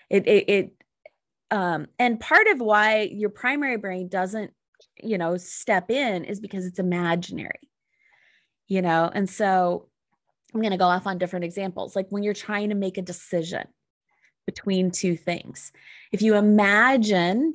It 0.09 0.27
it, 0.27 0.49
it 0.49 0.71
um 1.51 1.87
and 1.99 2.19
part 2.19 2.47
of 2.47 2.59
why 2.59 3.09
your 3.11 3.29
primary 3.29 3.77
brain 3.77 4.07
doesn't 4.07 4.51
you 5.01 5.17
know 5.17 5.37
step 5.37 5.89
in 5.89 6.25
is 6.25 6.39
because 6.39 6.65
it's 6.65 6.79
imaginary 6.79 7.69
you 8.67 8.81
know? 8.81 9.11
And 9.13 9.29
so 9.29 9.87
i'm 10.53 10.61
going 10.61 10.71
to 10.71 10.77
go 10.77 10.85
off 10.85 11.05
on 11.05 11.17
different 11.17 11.45
examples. 11.45 11.95
Like 11.95 12.07
when 12.09 12.23
you're 12.23 12.33
trying 12.33 12.69
to 12.69 12.75
make 12.75 12.97
a 12.97 13.01
decision 13.01 13.67
between 14.45 14.91
two 14.91 15.15
things 15.15 15.71
if 16.11 16.21
you 16.21 16.35
imagine 16.35 17.53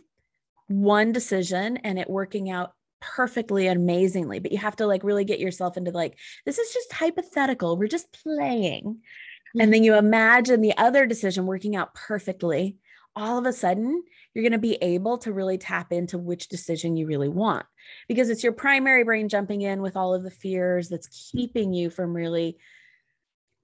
one 0.69 1.13
decision 1.13 1.77
and 1.79 1.99
it 1.99 2.09
working 2.09 2.51
out 2.51 2.73
perfectly 3.01 3.67
amazingly 3.67 4.39
but 4.39 4.53
you 4.53 4.59
have 4.59 4.77
to 4.77 4.87
like 4.87 5.05
really 5.05 5.25
get 5.25 5.41
yourself 5.41 5.77
into 5.77 5.91
like 5.91 6.19
this 6.45 6.59
is 6.59 6.73
just 6.73 6.93
hypothetical 6.93 7.77
we're 7.77 7.89
just 7.89 8.13
playing 8.25 8.85
mm-hmm. 8.85 9.61
and 9.61 9.73
then 9.73 9.83
you 9.85 9.95
imagine 9.95 10.61
the 10.61 10.77
other 10.77 11.07
decision 11.07 11.47
working 11.47 11.77
out 11.77 11.95
perfectly 11.95 12.77
all 13.17 13.39
of 13.39 13.47
a 13.47 13.53
sudden 13.53 14.03
you're 14.35 14.43
going 14.43 14.53
to 14.53 14.59
be 14.59 14.75
able 14.77 15.19
to 15.19 15.33
really 15.33 15.59
tap 15.59 15.93
into 15.93 16.17
which 16.17 16.49
decision 16.49 16.97
you 16.97 17.07
really 17.07 17.29
want 17.29 17.67
because 18.07 18.31
it's 18.31 18.45
your 18.45 18.53
primary 18.53 19.03
brain 19.03 19.29
jumping 19.29 19.63
in 19.63 19.83
with 19.83 19.97
all 19.97 20.15
of 20.15 20.23
the 20.23 20.31
fears 20.31 20.89
that's 20.89 21.31
keeping 21.33 21.73
you 21.73 21.91
from 21.91 22.15
really 22.15 22.57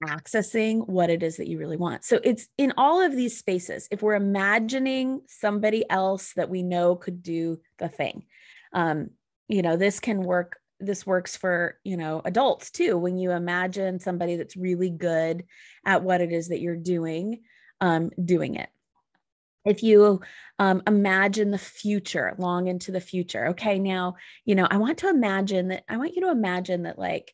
accessing 0.03 0.87
what 0.87 1.09
it 1.09 1.23
is 1.23 1.37
that 1.37 1.47
you 1.47 1.57
really 1.57 1.77
want. 1.77 2.03
So 2.03 2.19
it's 2.23 2.47
in 2.57 2.73
all 2.77 3.01
of 3.01 3.15
these 3.15 3.37
spaces. 3.37 3.87
If 3.91 4.01
we're 4.01 4.15
imagining 4.15 5.21
somebody 5.27 5.83
else 5.89 6.33
that 6.35 6.49
we 6.49 6.63
know 6.63 6.95
could 6.95 7.23
do 7.23 7.59
the 7.79 7.89
thing, 7.89 8.25
um, 8.73 9.11
you 9.47 9.61
know 9.61 9.77
this 9.77 9.99
can 9.99 10.23
work 10.23 10.59
this 10.79 11.05
works 11.05 11.35
for 11.35 11.79
you 11.83 11.97
know 11.97 12.21
adults 12.25 12.69
too. 12.69 12.97
When 12.97 13.17
you 13.17 13.31
imagine 13.31 13.99
somebody 13.99 14.35
that's 14.35 14.55
really 14.55 14.89
good 14.89 15.45
at 15.85 16.03
what 16.03 16.21
it 16.21 16.31
is 16.31 16.49
that 16.49 16.61
you're 16.61 16.75
doing 16.75 17.41
um, 17.81 18.11
doing 18.23 18.55
it. 18.55 18.69
If 19.65 19.83
you 19.83 20.21
um, 20.59 20.81
imagine 20.87 21.51
the 21.51 21.57
future 21.57 22.33
long 22.37 22.67
into 22.67 22.91
the 22.91 23.01
future. 23.01 23.47
Okay 23.47 23.79
now 23.79 24.15
you 24.45 24.55
know 24.55 24.67
i 24.69 24.77
want 24.77 24.99
to 24.99 25.09
imagine 25.09 25.69
that 25.69 25.83
i 25.89 25.97
want 25.97 26.15
you 26.15 26.21
to 26.23 26.31
imagine 26.31 26.83
that 26.83 26.99
like 26.99 27.33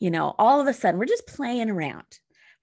you 0.00 0.10
know 0.10 0.34
all 0.38 0.60
of 0.60 0.66
a 0.66 0.74
sudden 0.74 0.98
we're 0.98 1.06
just 1.06 1.26
playing 1.26 1.70
around. 1.70 2.04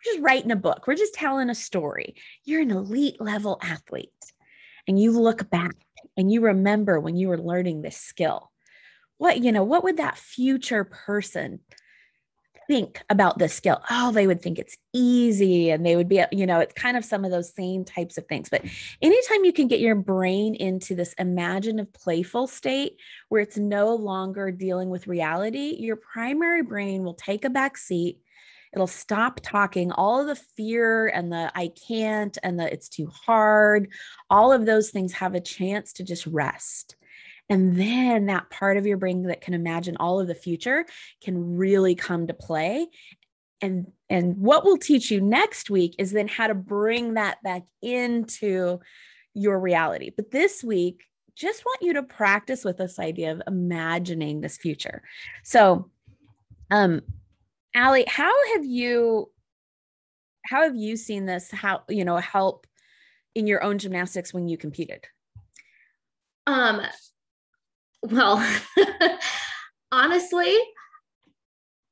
We're 0.06 0.14
just 0.14 0.24
writing 0.24 0.52
a 0.52 0.56
book. 0.56 0.86
We're 0.88 0.96
just 0.96 1.14
telling 1.14 1.50
a 1.50 1.56
story. 1.56 2.16
You're 2.46 2.62
an 2.62 2.72
elite 2.72 3.20
level 3.20 3.60
athlete. 3.62 4.12
And 4.88 5.00
you 5.00 5.12
look 5.12 5.50
back 5.50 5.76
and 6.16 6.32
you 6.32 6.42
remember 6.42 7.00
when 7.00 7.16
you 7.16 7.28
were 7.28 7.38
learning 7.38 7.82
this 7.82 7.98
skill 7.98 8.50
what 9.20 9.44
you 9.44 9.52
know 9.52 9.64
what 9.64 9.84
would 9.84 9.98
that 9.98 10.18
future 10.18 10.84
person 10.84 11.60
think 12.68 13.02
about 13.10 13.38
this 13.38 13.54
skill? 13.54 13.82
Oh 13.90 14.12
they 14.12 14.26
would 14.26 14.42
think 14.42 14.58
it's 14.58 14.78
easy 14.94 15.70
and 15.70 15.86
they 15.86 15.96
would 15.96 16.10
be 16.10 16.24
you 16.32 16.48
know 16.48 16.60
it's 16.60 16.74
kind 16.74 16.98
of 16.98 17.06
some 17.06 17.26
of 17.26 17.32
those 17.32 17.54
same 17.54 17.86
types 17.86 18.18
of 18.18 18.26
things. 18.28 18.50
But 18.50 18.64
anytime 19.02 19.46
you 19.46 19.54
can 19.54 19.68
get 19.68 19.82
your 19.82 19.96
brain 19.96 20.56
into 20.56 20.96
this 20.96 21.14
imaginative 21.14 21.94
playful 21.94 22.48
state 22.48 22.94
where 23.28 23.42
it's 23.42 23.58
no 23.58 23.94
longer 23.94 24.52
dealing 24.52 24.90
with 24.90 25.08
reality 25.08 25.76
your 25.78 25.98
primary 25.98 26.64
brain 26.64 27.04
will 27.04 27.14
take 27.14 27.46
a 27.46 27.50
back 27.50 27.78
seat. 27.78 28.20
It'll 28.72 28.88
stop 28.88 29.40
talking. 29.42 29.92
All 29.92 30.22
of 30.22 30.28
the 30.28 30.36
fear 30.36 31.08
and 31.08 31.30
the 31.30 31.52
i 31.56 31.72
can't 31.88 32.38
and 32.42 32.58
the 32.58 32.72
it's 32.72 32.88
too 32.88 33.08
hard 33.08 33.90
all 34.30 34.54
of 34.54 34.66
those 34.66 34.92
things 34.92 35.12
have 35.14 35.36
a 35.36 35.42
chance 35.42 35.92
to 35.94 36.04
just 36.06 36.26
rest 36.26 36.96
and 37.50 37.80
then 37.80 38.28
that 38.28 38.50
part 38.50 38.78
of 38.78 38.86
your 38.86 38.98
brain 38.98 39.24
that 39.24 39.42
can 39.42 39.54
imagine 39.54 39.98
all 39.98 40.20
of 40.20 40.28
the 40.28 40.36
future 40.36 40.86
can 41.24 41.58
really 41.58 41.96
come 41.96 42.28
to 42.28 42.34
play. 42.34 42.88
And, 43.62 43.92
and 44.10 44.38
what 44.38 44.64
we'll 44.64 44.78
teach 44.78 45.12
you 45.12 45.20
next 45.20 45.70
week 45.70 45.96
is 45.98 46.12
then 46.12 46.28
how 46.28 46.48
to 46.48 46.56
bring 46.56 47.16
that 47.16 47.42
back 47.44 47.64
into 47.82 48.80
your 49.34 49.60
reality. 49.60 50.12
But 50.16 50.32
this 50.32 50.64
week, 50.64 51.04
just 51.36 51.66
want 51.66 51.82
you 51.82 51.94
to 51.94 52.04
practice 52.04 52.64
with 52.64 52.78
this 52.78 53.00
idea 53.00 53.32
of 53.32 53.42
imagining 53.48 54.42
this 54.42 54.58
future. 54.58 55.02
So, 55.44 55.90
um, 56.70 57.02
Allie, 57.74 58.06
how 58.08 58.34
have 58.54 58.66
you 58.66 59.32
how 60.46 60.64
have 60.64 60.76
you 60.76 60.98
seen 60.98 61.26
this 61.26 61.50
how 61.52 61.84
you 61.88 62.04
know 62.04 62.18
help 62.18 62.68
in 63.36 63.48
your 63.48 63.64
own 63.64 63.78
gymnastics 63.78 64.34
when 64.34 64.48
you 64.48 64.58
competed? 64.58 65.06
Um, 66.46 66.82
well, 68.04 68.46
honestly, 69.92 70.58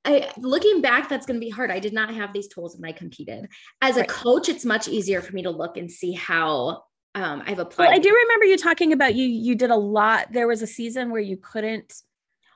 I, 0.05 0.31
looking 0.37 0.81
back, 0.81 1.09
that's 1.09 1.25
going 1.25 1.39
to 1.39 1.45
be 1.45 1.49
hard. 1.49 1.69
I 1.69 1.79
did 1.79 1.93
not 1.93 2.13
have 2.13 2.31
these 2.33 2.47
tools 2.47 2.77
when 2.77 2.89
I 2.89 2.93
competed. 2.93 3.49
As 3.81 3.97
a 3.97 4.05
coach, 4.05 4.47
it's 4.47 4.63
much 4.63 4.87
easier 4.87 5.21
for 5.21 5.33
me 5.33 5.43
to 5.43 5.49
look 5.49 5.75
and 5.75 5.91
see 5.91 6.13
how 6.13 6.83
um, 7.13 7.43
I've 7.45 7.59
applied. 7.59 7.87
Well, 7.87 7.93
I 7.93 7.99
do 7.99 8.09
remember 8.09 8.45
you 8.45 8.57
talking 8.57 8.93
about 8.93 9.15
you. 9.15 9.25
You 9.25 9.55
did 9.55 9.69
a 9.69 9.75
lot. 9.75 10.31
There 10.31 10.47
was 10.47 10.61
a 10.61 10.67
season 10.67 11.11
where 11.11 11.21
you 11.21 11.35
couldn't. 11.37 11.93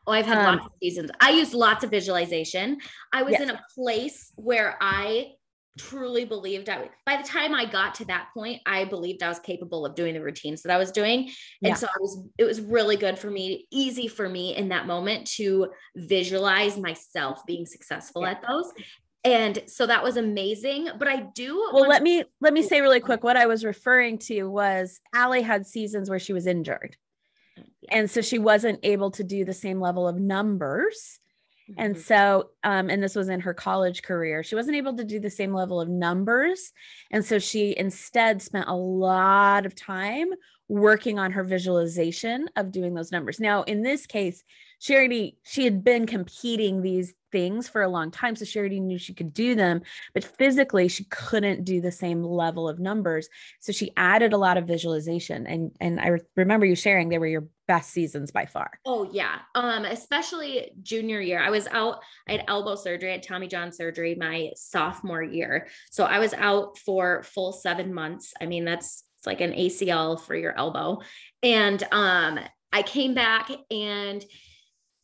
Oh, 0.08 0.13
I've 0.13 0.25
had 0.25 0.38
um, 0.38 0.55
lots 0.55 0.65
of 0.67 0.72
seasons. 0.81 1.12
I 1.20 1.31
used 1.31 1.53
lots 1.53 1.84
of 1.84 1.91
visualization. 1.91 2.77
I 3.12 3.24
was 3.24 3.34
yes. 3.34 3.41
in 3.41 3.50
a 3.50 3.62
place 3.75 4.31
where 4.36 4.77
I 4.79 5.34
truly 5.78 6.25
believed 6.25 6.70
I 6.70 6.80
would, 6.80 6.90
by 7.06 7.18
the 7.18 7.28
time 7.28 7.54
I 7.56 7.66
got 7.66 7.96
to 7.96 8.06
that 8.06 8.30
point, 8.34 8.62
I 8.66 8.86
believed 8.86 9.24
I 9.24 9.30
was 9.30 9.40
capable 9.40 9.86
of 9.86 9.96
doing 9.96 10.13
the 10.13 10.22
routines 10.22 10.62
that 10.63 10.72
I 10.72 10.78
was 10.78 10.92
doing. 10.92 11.30
And 11.63 11.70
yeah. 11.70 11.74
so 11.75 11.88
I 11.88 12.00
was, 12.00 12.28
it 12.38 12.44
was 12.44 12.62
really 12.62 12.98
good 12.98 13.18
for 13.18 13.30
me, 13.30 13.68
easy 13.72 14.08
for 14.08 14.28
me 14.28 14.56
in 14.56 14.70
that 14.70 14.88
moment 14.88 15.28
to 15.38 15.70
visualize 15.96 16.78
myself 16.78 17.46
being 17.46 17.66
successful 17.66 18.24
yeah. 18.24 18.32
at 18.32 18.44
those. 18.48 18.72
And 19.24 19.62
so 19.68 19.86
that 19.86 20.04
was 20.04 20.18
amazing. 20.18 20.90
But 20.98 21.08
I 21.08 21.28
do 21.36 21.70
well, 21.72 21.88
let 21.88 22.01
me 22.01 22.24
let 22.40 22.54
me 22.54 22.63
say 22.63 22.82
really 22.82 23.01
oh, 23.01 23.06
quick 23.06 23.24
what 23.24 23.38
I 23.38 23.46
was 23.46 23.63
referring 23.63 24.18
to 24.20 24.46
was 24.46 25.00
Allie 25.13 25.44
had 25.44 25.68
seasons 25.68 26.10
where 26.10 26.20
she 26.20 26.34
was 26.34 26.48
injured. 26.48 26.98
Yeah. 27.56 27.63
And 27.92 28.10
so 28.10 28.22
she 28.22 28.40
wasn't 28.40 28.80
able 28.82 29.12
to 29.12 29.24
do 29.24 29.46
the 29.46 29.54
same 29.54 29.80
level 29.80 30.08
of 30.08 30.20
numbers 30.20 31.20
and 31.78 31.96
mm-hmm. 31.96 32.01
so, 32.01 32.50
um, 32.63 32.90
and 32.90 33.01
this 33.01 33.16
was 33.16 33.30
in 33.30 33.40
her 33.42 33.54
college 33.54 34.01
career, 34.04 34.44
she 34.44 34.56
wasn't 34.56 34.78
able 34.78 34.96
to 34.98 35.04
do 35.04 35.20
the 35.20 35.30
same 35.30 35.54
level 35.54 35.80
of 35.80 35.90
numbers. 35.90 36.72
And 37.12 37.24
so 37.24 37.40
she 37.40 37.75
instead 37.78 38.42
spent 38.42 38.68
a 38.68 38.75
lot 38.75 39.66
of 39.66 39.75
time 39.75 40.28
working 40.68 41.20
on 41.20 41.32
her 41.34 41.44
visualization 41.44 42.50
of 42.56 42.72
doing 42.72 42.94
those 42.94 43.12
numbers. 43.12 43.40
Now, 43.40 43.63
in 43.63 43.84
this 43.84 44.06
case, 44.06 44.44
she 44.82 44.96
already 44.96 45.38
she 45.44 45.63
had 45.63 45.84
been 45.84 46.08
competing 46.08 46.82
these 46.82 47.13
things 47.32 47.70
for 47.70 47.82
a 47.82 47.88
long 47.88 48.12
time 48.12 48.36
so 48.36 48.44
she 48.44 48.60
already 48.60 48.80
knew 48.80 48.98
she 48.98 49.13
could 49.13 49.34
do 49.34 49.56
them 49.56 49.82
but 50.13 50.24
physically 50.24 50.88
she 50.90 51.06
couldn't 51.06 51.63
do 51.63 51.80
the 51.80 51.92
same 51.92 52.24
level 52.24 52.68
of 52.68 52.80
numbers 52.80 53.30
so 53.60 53.72
she 53.72 53.92
added 53.96 54.34
a 54.34 54.38
lot 54.38 54.58
of 54.58 54.68
visualization 54.68 55.48
and 55.48 55.72
and 55.80 56.01
i 56.01 56.18
remember 56.36 56.66
you 56.66 56.75
sharing 56.75 57.08
they 57.08 57.20
were 57.20 57.28
your 57.28 57.48
best 57.72 57.92
seasons 57.92 58.32
by 58.32 58.46
far. 58.46 58.70
Oh 58.86 59.10
yeah. 59.13 59.40
Um 59.56 59.86
especially 59.86 60.72
junior 60.84 61.22
year. 61.22 61.40
I 61.40 61.51
was 61.51 61.68
out 61.68 62.01
i 62.28 62.34
had 62.34 62.44
elbow 62.50 62.75
surgery 62.75 63.12
had 63.12 63.24
tommy 63.24 63.48
john 63.48 63.72
surgery 63.72 64.13
my 64.13 64.51
sophomore 64.58 65.24
year. 65.24 65.68
So 65.90 66.04
i 66.04 66.20
was 66.20 66.34
out 66.34 66.78
for 66.78 67.24
full 67.24 67.54
seven 67.54 67.94
months. 67.94 68.34
I 68.42 68.46
mean 68.46 68.66
that's 68.66 69.06
like 69.25 69.40
an 69.40 69.54
acl 69.54 70.20
for 70.20 70.36
your 70.36 70.54
elbow. 70.58 71.00
And 71.42 71.82
um 71.94 72.40
i 72.74 72.82
came 72.82 73.13
back 73.13 73.50
and 73.70 74.22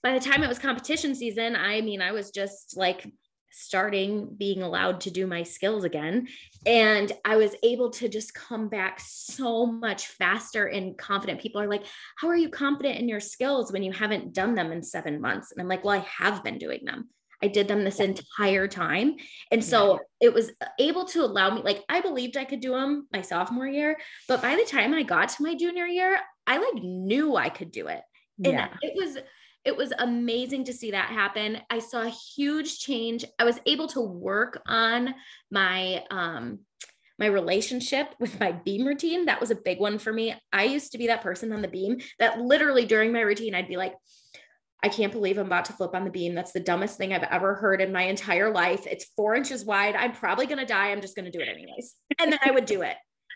by 0.03 0.13
the 0.13 0.19
time 0.19 0.43
it 0.43 0.47
was 0.47 0.59
competition 0.59 1.15
season, 1.15 1.55
I 1.55 1.81
mean, 1.81 2.01
I 2.01 2.11
was 2.11 2.31
just 2.31 2.77
like 2.77 3.05
starting 3.51 4.35
being 4.37 4.61
allowed 4.61 5.01
to 5.01 5.11
do 5.11 5.27
my 5.27 5.43
skills 5.43 5.83
again. 5.83 6.27
And 6.65 7.11
I 7.25 7.37
was 7.37 7.55
able 7.63 7.89
to 7.91 8.09
just 8.09 8.33
come 8.33 8.69
back 8.69 8.99
so 8.99 9.65
much 9.65 10.07
faster 10.07 10.65
and 10.65 10.97
confident. 10.97 11.41
People 11.41 11.61
are 11.61 11.67
like, 11.67 11.85
How 12.17 12.27
are 12.27 12.35
you 12.35 12.49
confident 12.49 12.99
in 12.99 13.09
your 13.09 13.19
skills 13.19 13.71
when 13.71 13.83
you 13.83 13.91
haven't 13.91 14.33
done 14.33 14.55
them 14.55 14.71
in 14.71 14.83
seven 14.83 15.21
months? 15.21 15.51
And 15.51 15.61
I'm 15.61 15.67
like, 15.67 15.83
Well, 15.83 15.95
I 15.95 16.05
have 16.23 16.43
been 16.43 16.57
doing 16.57 16.85
them. 16.85 17.09
I 17.41 17.47
did 17.47 17.67
them 17.67 17.83
this 17.83 17.99
entire 17.99 18.67
time. 18.67 19.15
And 19.51 19.63
so 19.63 19.99
it 20.19 20.33
was 20.33 20.51
able 20.79 21.05
to 21.05 21.23
allow 21.23 21.53
me, 21.53 21.61
like, 21.61 21.83
I 21.87 22.01
believed 22.01 22.35
I 22.35 22.45
could 22.45 22.61
do 22.61 22.71
them 22.71 23.07
my 23.13 23.21
sophomore 23.21 23.67
year. 23.67 23.97
But 24.27 24.41
by 24.41 24.55
the 24.55 24.65
time 24.65 24.93
I 24.93 25.03
got 25.03 25.29
to 25.29 25.43
my 25.43 25.53
junior 25.53 25.85
year, 25.85 26.19
I 26.47 26.57
like 26.57 26.83
knew 26.83 27.35
I 27.35 27.49
could 27.49 27.71
do 27.71 27.87
it. 27.87 28.01
And 28.43 28.53
yeah. 28.53 28.69
it 28.81 28.93
was, 28.95 29.17
it 29.65 29.75
was 29.75 29.91
amazing 29.97 30.65
to 30.65 30.73
see 30.73 30.91
that 30.91 31.09
happen. 31.09 31.59
I 31.69 31.79
saw 31.79 32.03
a 32.03 32.09
huge 32.09 32.79
change. 32.79 33.25
I 33.37 33.43
was 33.43 33.59
able 33.65 33.87
to 33.87 34.01
work 34.01 34.61
on 34.67 35.13
my 35.51 36.03
um 36.09 36.59
my 37.19 37.25
relationship 37.25 38.13
with 38.19 38.39
my 38.39 38.51
beam 38.51 38.85
routine. 38.85 39.25
That 39.25 39.41
was 39.41 39.49
a 39.49 39.55
big 39.55 39.79
one 39.79 39.97
for 39.97 40.13
me. 40.13 40.35
I 40.53 40.65
used 40.65 40.91
to 40.91 40.99
be 40.99 41.07
that 41.07 41.23
person 41.23 41.51
on 41.51 41.63
the 41.63 41.67
beam 41.67 41.97
that 42.19 42.39
literally 42.39 42.85
during 42.85 43.11
my 43.11 43.21
routine 43.21 43.55
I'd 43.55 43.67
be 43.67 43.77
like 43.77 43.95
I 44.83 44.89
can't 44.89 45.11
believe 45.11 45.37
I'm 45.37 45.47
about 45.47 45.65
to 45.65 45.73
flip 45.73 45.95
on 45.95 46.03
the 46.03 46.11
beam. 46.11 46.35
That's 46.35 46.51
the 46.51 46.59
dumbest 46.59 46.97
thing 46.97 47.11
I've 47.11 47.23
ever 47.23 47.55
heard 47.55 47.81
in 47.81 47.91
my 47.91 48.03
entire 48.03 48.53
life. 48.53 48.85
It's 48.85 49.11
four 49.15 49.35
inches 49.35 49.65
wide. 49.65 49.95
I'm 49.95 50.11
probably 50.11 50.45
going 50.45 50.59
to 50.59 50.65
die. 50.65 50.91
I'm 50.91 51.01
just 51.01 51.15
going 51.15 51.25
to 51.25 51.35
do 51.35 51.43
it 51.43 51.49
anyways. 51.49 51.95
And 52.19 52.31
then 52.31 52.39
I 52.43 52.51
would 52.51 52.65
do 52.65 52.83
it. 52.83 52.95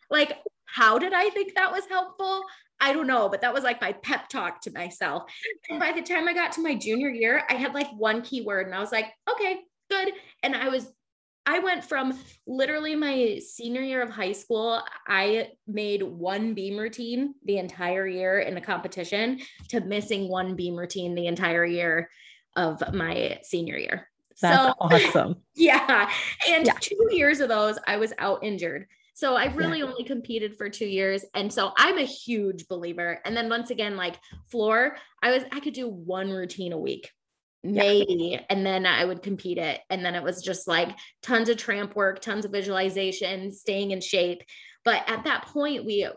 Like, 0.10 0.38
how 0.66 1.00
did 1.00 1.14
I 1.14 1.30
think 1.30 1.56
that 1.56 1.72
was 1.72 1.84
helpful? 1.90 2.44
I 2.82 2.94
don't 2.94 3.08
know, 3.08 3.30
but 3.30 3.42
that 3.42 3.54
was 3.54 3.64
like 3.64 3.80
my 3.80 3.94
pep 3.94 4.28
talk 4.28 4.60
to 4.62 4.72
myself. 4.72 5.32
And 5.70 5.80
by 5.80 5.92
the 5.92 6.02
time 6.02 6.28
I 6.28 6.34
got 6.34 6.52
to 6.54 6.64
my 6.64 6.76
junior 6.76 7.10
year, 7.10 7.44
I 7.48 7.54
had 7.54 7.74
like 7.74 7.90
one 7.96 8.24
keyword 8.24 8.66
and 8.66 8.76
I 8.76 8.80
was 8.80 8.92
like, 8.92 9.06
okay, 9.32 9.62
good. 9.90 10.12
And 10.44 10.56
I 10.56 10.68
was 10.70 10.92
I 11.46 11.60
went 11.60 11.84
from 11.84 12.18
literally 12.46 12.96
my 12.96 13.40
senior 13.40 13.82
year 13.82 14.02
of 14.02 14.12
high 14.12 14.32
school, 14.32 14.82
I 15.08 15.50
made 15.68 16.04
one 16.04 16.54
beam 16.54 16.78
routine 16.78 17.34
the 17.46 17.58
entire 17.58 18.06
year 18.06 18.40
in 18.40 18.58
a 18.58 18.62
competition 18.62 19.40
to 19.70 19.82
missing 19.82 20.30
one 20.30 20.56
beam 20.56 20.76
routine 20.76 21.16
the 21.16 21.26
entire 21.26 21.66
year 21.66 22.10
of 22.56 22.94
my 22.94 23.40
senior 23.42 23.78
year. 23.78 24.08
That's 24.40 24.64
so, 24.64 24.74
awesome. 24.80 25.36
Yeah. 25.56 26.12
And 26.48 26.66
yeah. 26.66 26.74
two 26.80 27.08
years 27.12 27.40
of 27.40 27.50
those, 27.50 27.78
I 27.88 27.98
was 27.98 28.14
out 28.18 28.44
injured. 28.44 28.88
So 29.14 29.36
I 29.36 29.54
really 29.54 29.80
yeah. 29.80 29.86
only 29.86 30.04
competed 30.04 30.58
for 30.58 30.70
two 30.70 30.86
years. 30.86 31.26
And 31.34 31.52
so 31.52 31.72
I'm 31.78 31.98
a 31.98 32.04
huge 32.04 32.68
believer. 32.68 33.20
And 33.26 33.36
then 33.36 33.50
once 33.50 33.70
again, 33.70 33.98
like 33.98 34.18
floor, 34.50 34.98
I 35.22 35.32
was, 35.32 35.44
I 35.52 35.60
could 35.60 35.74
do 35.74 35.88
one 35.88 36.32
routine 36.32 36.74
a 36.74 36.78
week 36.78 37.12
maybe 37.64 38.32
yeah. 38.32 38.42
and 38.50 38.66
then 38.66 38.86
i 38.86 39.06
would 39.06 39.22
compete 39.22 39.60
it 39.60 39.82
and 39.90 40.04
then 40.04 40.16
it 40.16 40.24
was 40.24 40.42
just 40.42 40.68
like 40.68 40.98
tons 41.22 41.48
of 41.48 41.58
tramp 41.58 41.96
work 41.96 42.20
tons 42.20 42.44
of 42.44 42.52
visualization 42.52 43.52
staying 43.52 43.92
in 43.92 44.02
shape 44.02 44.42
but 44.84 45.04
at 45.08 45.24
that 45.26 45.46
point 45.46 45.86
we 45.86 46.08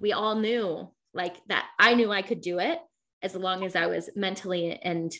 we 0.00 0.12
all 0.12 0.36
knew 0.36 0.90
like 1.12 1.36
that 1.48 1.66
i 1.78 1.94
knew 1.94 2.10
i 2.10 2.22
could 2.22 2.40
do 2.40 2.58
it 2.58 2.78
as 3.22 3.36
long 3.36 3.62
as 3.62 3.76
i 3.76 3.86
was 3.86 4.08
mentally 4.16 4.78
and 4.82 5.12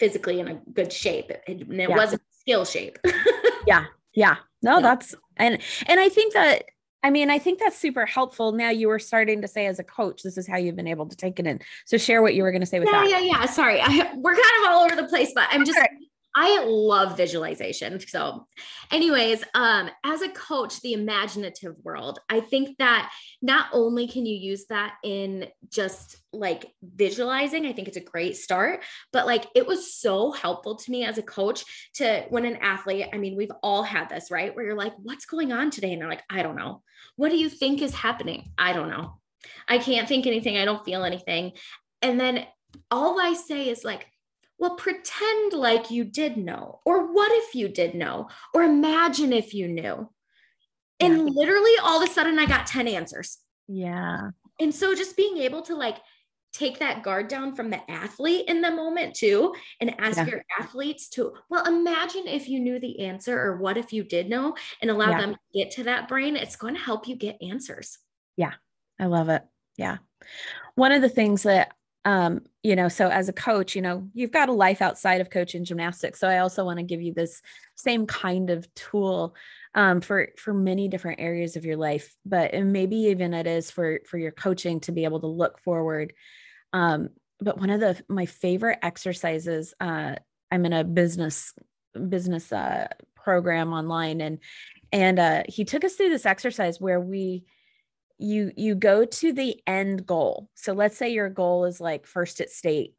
physically 0.00 0.40
in 0.40 0.48
a 0.48 0.60
good 0.72 0.92
shape 0.92 1.30
it, 1.30 1.42
it 1.46 1.66
yeah. 1.68 1.96
wasn't 1.96 2.22
skill 2.40 2.64
shape 2.64 2.98
yeah 3.66 3.84
yeah 4.14 4.36
no 4.62 4.76
yeah. 4.76 4.80
that's 4.80 5.14
and 5.36 5.58
and 5.86 6.00
i 6.00 6.08
think 6.08 6.34
that 6.34 6.64
I 7.02 7.10
mean, 7.10 7.30
I 7.30 7.38
think 7.38 7.58
that's 7.58 7.78
super 7.78 8.04
helpful. 8.04 8.52
Now 8.52 8.68
you 8.68 8.88
were 8.88 8.98
starting 8.98 9.40
to 9.40 9.48
say 9.48 9.66
as 9.66 9.78
a 9.78 9.84
coach, 9.84 10.22
this 10.22 10.36
is 10.36 10.46
how 10.46 10.58
you've 10.58 10.76
been 10.76 10.86
able 10.86 11.06
to 11.06 11.16
take 11.16 11.38
it 11.40 11.46
in. 11.46 11.60
So 11.86 11.96
share 11.96 12.20
what 12.20 12.34
you 12.34 12.42
were 12.42 12.50
going 12.50 12.60
to 12.60 12.66
say 12.66 12.78
with 12.78 12.90
yeah, 12.92 13.00
that. 13.00 13.10
Yeah, 13.10 13.18
yeah, 13.20 13.46
Sorry, 13.46 13.80
I, 13.80 14.12
we're 14.16 14.34
kind 14.34 14.64
of 14.64 14.70
all 14.70 14.84
over 14.84 14.96
the 14.96 15.08
place, 15.08 15.32
but 15.34 15.48
I'm 15.50 15.64
just. 15.64 15.80
I 16.34 16.64
love 16.64 17.16
visualization. 17.16 17.98
So, 18.00 18.46
anyways, 18.92 19.42
um, 19.54 19.90
as 20.04 20.22
a 20.22 20.28
coach, 20.28 20.80
the 20.80 20.92
imaginative 20.92 21.74
world, 21.82 22.20
I 22.28 22.40
think 22.40 22.78
that 22.78 23.10
not 23.42 23.66
only 23.72 24.06
can 24.06 24.26
you 24.26 24.36
use 24.36 24.66
that 24.66 24.94
in 25.02 25.48
just 25.68 26.16
like 26.32 26.72
visualizing, 26.82 27.66
I 27.66 27.72
think 27.72 27.88
it's 27.88 27.96
a 27.96 28.04
great 28.04 28.36
start, 28.36 28.84
but 29.12 29.26
like 29.26 29.46
it 29.56 29.66
was 29.66 29.92
so 29.94 30.30
helpful 30.30 30.76
to 30.76 30.90
me 30.90 31.04
as 31.04 31.18
a 31.18 31.22
coach 31.22 31.64
to 31.94 32.24
when 32.28 32.44
an 32.44 32.56
athlete, 32.56 33.06
I 33.12 33.18
mean, 33.18 33.36
we've 33.36 33.52
all 33.62 33.82
had 33.82 34.08
this, 34.08 34.30
right? 34.30 34.54
Where 34.54 34.64
you're 34.64 34.76
like, 34.76 34.94
what's 35.02 35.26
going 35.26 35.52
on 35.52 35.70
today? 35.70 35.92
And 35.92 36.00
they're 36.00 36.08
like, 36.08 36.24
I 36.30 36.42
don't 36.42 36.56
know. 36.56 36.82
What 37.16 37.30
do 37.30 37.36
you 37.36 37.48
think 37.48 37.82
is 37.82 37.94
happening? 37.94 38.52
I 38.56 38.72
don't 38.72 38.88
know. 38.88 39.18
I 39.66 39.78
can't 39.78 40.06
think 40.06 40.26
anything. 40.26 40.56
I 40.56 40.64
don't 40.64 40.84
feel 40.84 41.04
anything. 41.04 41.52
And 42.02 42.20
then 42.20 42.46
all 42.90 43.20
I 43.20 43.34
say 43.34 43.68
is 43.68 43.84
like, 43.84 44.06
well, 44.60 44.76
pretend 44.76 45.54
like 45.54 45.90
you 45.90 46.04
did 46.04 46.36
know. 46.36 46.80
Or 46.84 47.12
what 47.12 47.32
if 47.32 47.54
you 47.54 47.68
did 47.68 47.94
know? 47.94 48.28
Or 48.54 48.62
imagine 48.62 49.32
if 49.32 49.54
you 49.54 49.66
knew. 49.66 50.08
And 51.00 51.16
yeah. 51.16 51.24
literally 51.34 51.72
all 51.82 52.00
of 52.00 52.08
a 52.08 52.12
sudden 52.12 52.38
I 52.38 52.44
got 52.44 52.66
10 52.66 52.86
answers. 52.86 53.38
Yeah. 53.66 54.30
And 54.60 54.74
so 54.74 54.94
just 54.94 55.16
being 55.16 55.38
able 55.38 55.62
to 55.62 55.74
like 55.74 55.96
take 56.52 56.78
that 56.80 57.02
guard 57.02 57.28
down 57.28 57.54
from 57.54 57.70
the 57.70 57.90
athlete 57.90 58.44
in 58.48 58.60
the 58.60 58.70
moment 58.70 59.14
too 59.14 59.54
and 59.80 59.94
ask 59.98 60.18
yeah. 60.18 60.26
your 60.26 60.44
athletes 60.58 61.08
to 61.08 61.32
well 61.48 61.64
imagine 61.64 62.26
if 62.26 62.48
you 62.48 62.58
knew 62.58 62.80
the 62.80 63.06
answer 63.06 63.38
or 63.40 63.58
what 63.58 63.76
if 63.76 63.92
you 63.92 64.02
did 64.02 64.28
know 64.28 64.52
and 64.82 64.90
allow 64.90 65.10
yeah. 65.10 65.20
them 65.20 65.32
to 65.34 65.58
get 65.58 65.70
to 65.70 65.84
that 65.84 66.08
brain 66.08 66.34
it's 66.34 66.56
going 66.56 66.74
to 66.74 66.80
help 66.80 67.06
you 67.06 67.14
get 67.14 67.40
answers 67.40 67.98
yeah 68.36 68.54
i 68.98 69.06
love 69.06 69.28
it 69.28 69.44
yeah 69.76 69.98
one 70.74 70.90
of 70.90 71.02
the 71.02 71.08
things 71.08 71.44
that 71.44 71.72
um, 72.04 72.40
you 72.62 72.76
know, 72.76 72.88
so 72.88 73.08
as 73.08 73.28
a 73.28 73.32
coach, 73.32 73.76
you 73.76 73.82
know, 73.82 74.08
you've 74.14 74.32
got 74.32 74.48
a 74.48 74.52
life 74.52 74.80
outside 74.80 75.20
of 75.20 75.30
coaching 75.30 75.64
gymnastics. 75.64 76.18
So 76.18 76.28
I 76.28 76.38
also 76.38 76.64
want 76.64 76.78
to 76.78 76.84
give 76.84 77.02
you 77.02 77.12
this 77.12 77.42
same 77.74 78.06
kind 78.06 78.50
of 78.50 78.72
tool 78.74 79.34
um, 79.74 80.00
for 80.00 80.30
for 80.36 80.52
many 80.54 80.88
different 80.88 81.20
areas 81.20 81.56
of 81.56 81.64
your 81.64 81.76
life, 81.76 82.14
but 82.24 82.54
maybe 82.54 82.96
even 82.96 83.34
it 83.34 83.46
is 83.46 83.70
for 83.70 84.00
for 84.08 84.18
your 84.18 84.32
coaching 84.32 84.80
to 84.80 84.92
be 84.92 85.04
able 85.04 85.20
to 85.20 85.26
look 85.26 85.58
forward. 85.58 86.12
Um, 86.72 87.10
but 87.40 87.58
one 87.58 87.70
of 87.70 87.80
the 87.80 88.02
my 88.08 88.26
favorite 88.26 88.78
exercises, 88.82 89.74
uh, 89.80 90.16
I'm 90.50 90.66
in 90.66 90.72
a 90.72 90.84
business 90.84 91.54
business 92.08 92.52
uh, 92.52 92.88
program 93.14 93.72
online, 93.72 94.20
and 94.20 94.38
and 94.90 95.18
uh, 95.18 95.42
he 95.48 95.64
took 95.64 95.84
us 95.84 95.94
through 95.94 96.10
this 96.10 96.26
exercise 96.26 96.80
where 96.80 97.00
we 97.00 97.44
you 98.20 98.52
you 98.56 98.74
go 98.74 99.04
to 99.04 99.32
the 99.32 99.60
end 99.66 100.06
goal. 100.06 100.48
So 100.54 100.72
let's 100.72 100.96
say 100.96 101.10
your 101.12 101.30
goal 101.30 101.64
is 101.64 101.80
like 101.80 102.06
first 102.06 102.40
at 102.40 102.50
state 102.50 102.94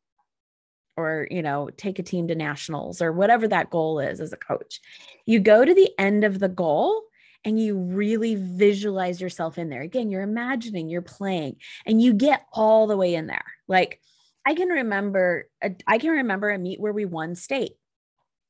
or 0.98 1.28
you 1.30 1.42
know 1.42 1.70
take 1.78 2.00
a 2.00 2.04
team 2.04 2.28
to 2.28 2.36
nationals 2.36 3.02
or 3.02 3.12
whatever 3.12 3.48
that 3.48 3.70
goal 3.70 4.00
is 4.00 4.20
as 4.20 4.34
a 4.34 4.38
coach. 4.38 4.82
You 5.26 5.40
go 5.40 5.64
to 5.64 5.74
the 5.74 5.92
end 6.00 6.24
of 6.24 6.40
the 6.40 6.50
goal 6.50 7.04
and 7.44 7.60
you 7.60 7.78
really 7.78 8.36
visualize 8.36 9.22
yourself 9.22 9.58
in 9.58 9.70
there. 9.70 9.82
Again 9.82 10.10
you're 10.10 10.24
imagining 10.24 10.90
you're 10.90 11.02
playing 11.02 11.58
and 11.86 12.02
you 12.02 12.14
get 12.14 12.46
all 12.52 12.88
the 12.88 12.98
way 12.98 13.16
in 13.16 13.28
there. 13.28 13.46
Like 13.68 14.02
i 14.44 14.56
can 14.56 14.70
remember 14.70 15.48
a, 15.62 15.76
I 15.86 16.00
can 16.00 16.10
remember 16.10 16.50
a 16.50 16.58
meet 16.58 16.80
where 16.80 16.94
we 16.94 17.06
won 17.06 17.36
state 17.36 17.74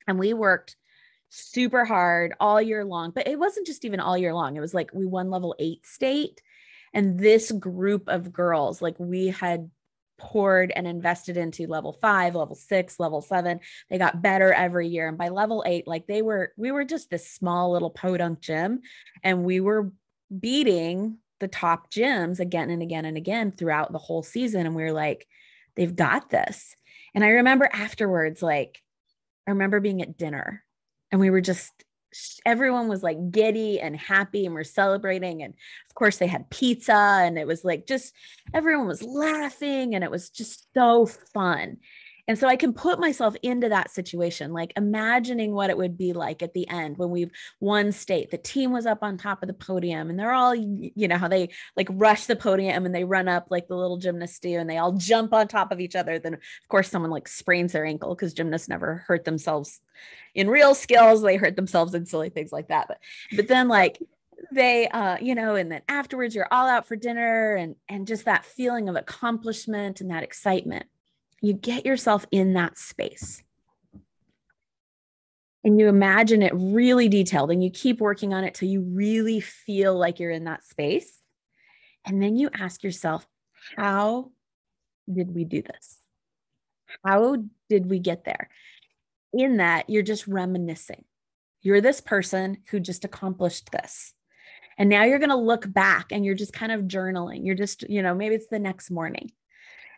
and 0.07 0.17
we 0.17 0.33
worked 0.33 0.77
super 1.29 1.83
hard 1.83 2.33
all 2.39 2.61
year 2.61 2.85
long 2.85 3.11
but 3.11 3.27
it 3.27 3.37
wasn't 3.37 3.67
just 3.67 3.83
even 3.83 3.99
all 3.99 4.17
year 4.17 4.33
long. 4.33 4.55
It 4.55 4.61
was 4.61 4.73
like 4.73 4.91
we 4.93 5.05
won 5.05 5.29
level 5.29 5.53
8 5.59 5.85
state 5.85 6.41
and 6.93 7.19
this 7.19 7.51
group 7.51 8.07
of 8.07 8.33
girls, 8.33 8.81
like 8.81 8.95
we 8.99 9.27
had 9.27 9.69
poured 10.21 10.71
and 10.75 10.87
invested 10.87 11.35
into 11.35 11.65
level 11.65 11.97
five, 11.99 12.35
level 12.35 12.55
six, 12.55 12.99
level 12.99 13.21
seven. 13.21 13.59
They 13.89 13.97
got 13.97 14.21
better 14.21 14.53
every 14.53 14.87
year. 14.87 15.07
And 15.07 15.17
by 15.17 15.29
level 15.29 15.63
eight, 15.65 15.87
like 15.87 16.05
they 16.05 16.21
were, 16.21 16.53
we 16.55 16.71
were 16.71 16.85
just 16.85 17.09
this 17.09 17.29
small 17.29 17.71
little 17.71 17.89
podunk 17.89 18.39
gym 18.39 18.81
and 19.23 19.43
we 19.43 19.59
were 19.59 19.91
beating 20.39 21.17
the 21.39 21.47
top 21.47 21.91
gyms 21.91 22.39
again 22.39 22.69
and 22.69 22.83
again 22.83 23.05
and 23.05 23.17
again 23.17 23.51
throughout 23.51 23.91
the 23.91 23.97
whole 23.97 24.21
season. 24.21 24.67
And 24.67 24.75
we 24.75 24.83
were 24.83 24.91
like, 24.91 25.27
they've 25.75 25.95
got 25.95 26.29
this. 26.29 26.75
And 27.15 27.23
I 27.23 27.29
remember 27.29 27.67
afterwards, 27.73 28.43
like, 28.43 28.79
I 29.47 29.51
remember 29.51 29.79
being 29.79 30.03
at 30.03 30.17
dinner 30.17 30.63
and 31.11 31.19
we 31.19 31.31
were 31.31 31.41
just 31.41 31.71
everyone 32.45 32.87
was 32.87 33.03
like 33.03 33.31
giddy 33.31 33.79
and 33.79 33.95
happy 33.95 34.45
and 34.45 34.53
we're 34.53 34.63
celebrating 34.63 35.43
and 35.43 35.53
of 35.89 35.95
course 35.95 36.17
they 36.17 36.27
had 36.27 36.49
pizza 36.49 36.93
and 36.93 37.37
it 37.37 37.47
was 37.47 37.63
like 37.63 37.87
just 37.87 38.13
everyone 38.53 38.87
was 38.87 39.03
laughing 39.03 39.95
and 39.95 40.03
it 40.03 40.11
was 40.11 40.29
just 40.29 40.67
so 40.73 41.05
fun 41.05 41.77
and 42.31 42.39
so 42.39 42.47
I 42.47 42.55
can 42.55 42.71
put 42.71 42.97
myself 42.97 43.35
into 43.43 43.67
that 43.67 43.91
situation, 43.91 44.53
like 44.53 44.71
imagining 44.77 45.51
what 45.51 45.69
it 45.69 45.75
would 45.75 45.97
be 45.97 46.13
like 46.13 46.41
at 46.41 46.53
the 46.53 46.65
end 46.69 46.97
when 46.97 47.09
we've 47.09 47.29
won 47.59 47.91
state. 47.91 48.31
The 48.31 48.37
team 48.37 48.71
was 48.71 48.85
up 48.85 48.99
on 49.01 49.17
top 49.17 49.43
of 49.43 49.47
the 49.47 49.53
podium 49.53 50.09
and 50.09 50.17
they're 50.17 50.31
all, 50.31 50.55
you 50.55 51.09
know, 51.09 51.17
how 51.17 51.27
they 51.27 51.49
like 51.75 51.89
rush 51.91 52.27
the 52.27 52.37
podium 52.37 52.85
and 52.85 52.95
they 52.95 53.03
run 53.03 53.27
up 53.27 53.47
like 53.49 53.67
the 53.67 53.75
little 53.75 53.97
gymnasts 53.97 54.39
do 54.39 54.57
and 54.57 54.69
they 54.69 54.77
all 54.77 54.93
jump 54.93 55.33
on 55.33 55.49
top 55.49 55.73
of 55.73 55.81
each 55.81 55.93
other. 55.93 56.19
Then, 56.19 56.35
of 56.35 56.39
course, 56.69 56.89
someone 56.89 57.11
like 57.11 57.27
sprains 57.27 57.73
their 57.73 57.85
ankle 57.85 58.15
because 58.15 58.33
gymnasts 58.33 58.69
never 58.69 59.03
hurt 59.07 59.25
themselves 59.25 59.81
in 60.33 60.49
real 60.49 60.73
skills. 60.73 61.21
They 61.21 61.35
hurt 61.35 61.57
themselves 61.57 61.93
in 61.93 62.05
silly 62.05 62.29
things 62.29 62.53
like 62.53 62.69
that. 62.69 62.87
But, 62.87 62.99
but 63.35 63.49
then, 63.49 63.67
like, 63.67 63.99
they 64.51 64.87
uh 64.87 65.17
you 65.21 65.35
know 65.35 65.53
and 65.53 65.71
then 65.71 65.83
afterwards 65.87 66.33
you're 66.33 66.47
all 66.51 66.67
out 66.67 66.87
for 66.87 66.95
dinner 66.95 67.53
and 67.55 67.75
and 67.87 68.07
just 68.07 68.25
that 68.25 68.43
feeling 68.43 68.89
of 68.89 68.95
accomplishment 68.95 70.01
and 70.01 70.09
that 70.09 70.23
excitement 70.23 70.87
you 71.41 71.53
get 71.53 71.85
yourself 71.85 72.25
in 72.31 72.53
that 72.53 72.77
space 72.77 73.43
and 75.63 75.79
you 75.79 75.87
imagine 75.87 76.41
it 76.41 76.53
really 76.55 77.09
detailed 77.09 77.51
and 77.51 77.63
you 77.63 77.69
keep 77.69 77.99
working 77.99 78.33
on 78.33 78.43
it 78.43 78.53
till 78.53 78.69
you 78.69 78.81
really 78.81 79.39
feel 79.39 79.97
like 79.97 80.19
you're 80.19 80.31
in 80.31 80.45
that 80.45 80.63
space. 80.63 81.19
And 82.05 82.21
then 82.21 82.35
you 82.35 82.49
ask 82.53 82.83
yourself, 82.83 83.27
how 83.75 84.31
did 85.11 85.33
we 85.35 85.43
do 85.43 85.61
this? 85.61 85.99
How 87.05 87.37
did 87.69 87.89
we 87.89 87.99
get 87.99 88.23
there? 88.23 88.49
In 89.33 89.57
that, 89.57 89.89
you're 89.89 90.01
just 90.03 90.27
reminiscing. 90.27 91.05
You're 91.61 91.81
this 91.81 92.01
person 92.01 92.57
who 92.69 92.79
just 92.79 93.05
accomplished 93.05 93.71
this. 93.71 94.13
And 94.77 94.89
now 94.89 95.03
you're 95.03 95.19
going 95.19 95.29
to 95.29 95.35
look 95.35 95.71
back 95.71 96.07
and 96.11 96.25
you're 96.25 96.33
just 96.33 96.53
kind 96.53 96.71
of 96.71 96.81
journaling. 96.81 97.45
You're 97.45 97.55
just, 97.55 97.87
you 97.87 98.01
know, 98.01 98.15
maybe 98.15 98.33
it's 98.35 98.47
the 98.47 98.59
next 98.59 98.89
morning 98.89 99.31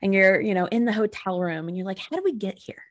and 0.04 0.14
you're, 0.14 0.40
you 0.42 0.54
know, 0.54 0.66
in 0.66 0.84
the 0.84 0.92
hotel 0.92 1.40
room 1.40 1.70
and 1.70 1.78
you're 1.78 1.86
like, 1.86 1.98
how 1.98 2.18
do 2.18 2.22
we 2.24 2.34
get 2.34 2.60
here? 2.60 2.84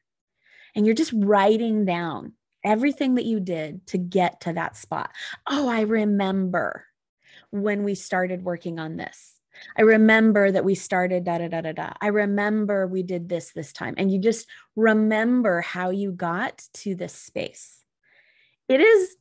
And 0.74 0.86
you're 0.86 0.94
just 0.94 1.12
writing 1.14 1.84
down 1.84 2.32
everything 2.64 3.16
that 3.16 3.26
you 3.26 3.38
did 3.38 3.86
to 3.88 3.98
get 3.98 4.40
to 4.40 4.54
that 4.54 4.76
spot. 4.78 5.10
Oh, 5.46 5.68
I 5.68 5.82
remember 5.82 6.86
when 7.50 7.84
we 7.84 7.94
started 7.94 8.42
working 8.42 8.78
on 8.78 8.96
this. 8.96 9.34
I 9.76 9.82
remember 9.82 10.50
that 10.50 10.64
we 10.64 10.74
started 10.74 11.24
da 11.24 11.36
da 11.36 11.48
da 11.48 11.60
da 11.60 11.72
da. 11.72 11.90
I 12.00 12.06
remember 12.06 12.86
we 12.86 13.02
did 13.02 13.28
this 13.28 13.52
this 13.52 13.74
time. 13.74 13.94
And 13.98 14.10
you 14.10 14.18
just 14.18 14.48
remember 14.74 15.60
how 15.60 15.90
you 15.90 16.12
got 16.12 16.66
to 16.74 16.94
this 16.94 17.14
space. 17.14 17.84
It 18.70 18.80
is 18.80 19.16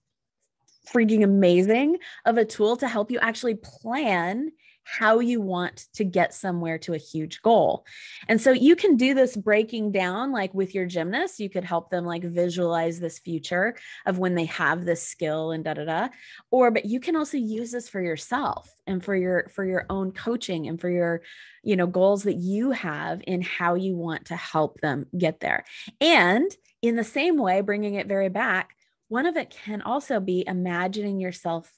freaking 0.89 1.25
amazing 1.25 1.97
of 2.25 2.37
a 2.37 2.45
tool 2.45 2.77
to 2.77 2.87
help 2.87 3.11
you 3.11 3.19
actually 3.19 3.55
plan 3.55 4.53
how 4.91 5.19
you 5.19 5.39
want 5.39 5.85
to 5.93 6.03
get 6.03 6.33
somewhere 6.33 6.77
to 6.77 6.93
a 6.93 6.97
huge 6.97 7.41
goal. 7.41 7.85
And 8.27 8.41
so 8.41 8.51
you 8.51 8.75
can 8.75 8.97
do 8.97 9.13
this 9.13 9.37
breaking 9.37 9.93
down 9.93 10.33
like 10.33 10.53
with 10.53 10.75
your 10.75 10.85
gymnast, 10.85 11.39
you 11.39 11.49
could 11.49 11.63
help 11.63 11.89
them 11.89 12.03
like 12.03 12.23
visualize 12.23 12.99
this 12.99 13.17
future 13.17 13.77
of 14.05 14.17
when 14.17 14.35
they 14.35 14.45
have 14.45 14.83
this 14.83 15.01
skill 15.01 15.51
and 15.51 15.63
da 15.63 15.75
da 15.75 15.85
da. 15.85 16.09
Or 16.51 16.71
but 16.71 16.85
you 16.85 16.99
can 16.99 17.15
also 17.15 17.37
use 17.37 17.71
this 17.71 17.87
for 17.87 18.01
yourself 18.01 18.69
and 18.85 19.01
for 19.03 19.15
your 19.15 19.47
for 19.55 19.63
your 19.63 19.85
own 19.89 20.11
coaching 20.11 20.67
and 20.67 20.79
for 20.79 20.89
your 20.89 21.21
you 21.63 21.77
know 21.77 21.87
goals 21.87 22.23
that 22.23 22.35
you 22.35 22.71
have 22.71 23.21
in 23.25 23.41
how 23.41 23.75
you 23.75 23.95
want 23.95 24.25
to 24.25 24.35
help 24.35 24.81
them 24.81 25.05
get 25.17 25.39
there. 25.39 25.63
And 26.01 26.51
in 26.81 26.97
the 26.97 27.05
same 27.05 27.37
way 27.37 27.61
bringing 27.61 27.93
it 27.93 28.07
very 28.07 28.29
back, 28.29 28.75
one 29.07 29.25
of 29.25 29.37
it 29.37 29.51
can 29.51 29.81
also 29.81 30.19
be 30.19 30.43
imagining 30.45 31.21
yourself 31.21 31.71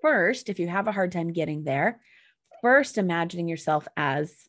first 0.00 0.48
if 0.48 0.58
you 0.58 0.68
have 0.68 0.88
a 0.88 0.92
hard 0.92 1.12
time 1.12 1.32
getting 1.32 1.64
there 1.64 2.00
first 2.62 2.98
imagining 2.98 3.48
yourself 3.48 3.86
as 3.96 4.48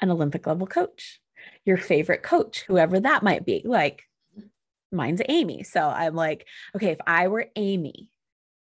an 0.00 0.10
Olympic 0.10 0.46
level 0.46 0.66
coach, 0.66 1.20
your 1.64 1.76
favorite 1.76 2.22
coach, 2.22 2.64
whoever 2.66 3.00
that 3.00 3.22
might 3.22 3.44
be. 3.44 3.62
Like 3.64 4.04
mine's 4.92 5.22
Aimee. 5.28 5.62
So 5.62 5.80
I'm 5.86 6.14
like, 6.14 6.46
okay, 6.74 6.90
if 6.90 6.98
I 7.06 7.28
were 7.28 7.46
Aimee, 7.56 8.08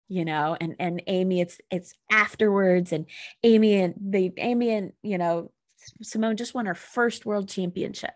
you 0.10 0.26
know, 0.26 0.58
and 0.60 0.76
and 0.80 1.02
Aimee, 1.08 1.42
it's 1.42 1.60
it's 1.72 1.94
afterwards, 2.12 2.94
and 2.94 3.06
Aimee 3.44 3.82
and 3.82 3.96
the 4.00 4.32
Aimee 4.38 4.72
and 4.72 4.94
you 5.04 5.18
know, 5.18 5.52
Simone 6.02 6.38
just 6.38 6.54
won 6.54 6.66
her 6.66 6.76
first 6.76 7.26
world 7.26 7.50
championship 7.50 8.14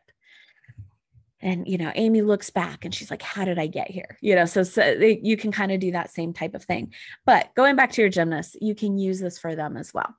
and 1.42 1.68
you 1.68 1.78
know 1.78 1.92
Aimee 1.96 2.22
looks 2.22 2.50
back 2.50 2.86
and 2.86 2.94
she's 2.94 3.12
like 3.12 3.22
how 3.22 3.46
did 3.46 3.60
i 3.60 3.68
get 3.68 3.90
here? 3.90 4.18
You 4.22 4.36
know 4.36 4.46
so, 4.46 4.64
so 4.64 4.84
you 4.92 5.38
can 5.38 5.52
kind 5.52 5.72
of 5.72 5.80
do 5.80 5.92
that 5.92 6.12
same 6.12 6.34
type 6.34 6.56
of 6.56 6.64
thing. 6.64 6.94
But 7.26 7.54
going 7.56 7.76
back 7.76 7.92
to 7.94 8.02
your 8.02 8.10
gymnast 8.10 8.58
you 8.62 8.76
can 8.76 8.98
use 8.98 9.20
this 9.20 9.40
for 9.40 9.56
them 9.56 9.78
as 9.78 9.94
well. 9.94 10.16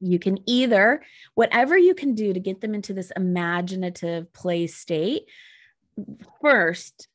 You 0.00 0.18
can 0.18 0.38
either 0.48 1.02
whatever 1.34 1.76
you 1.76 1.94
can 1.94 2.14
do 2.14 2.32
to 2.32 2.40
get 2.40 2.60
them 2.60 2.74
into 2.74 2.92
this 2.92 3.12
imaginative 3.16 4.32
play 4.32 4.66
state 4.66 5.24
first 6.40 7.08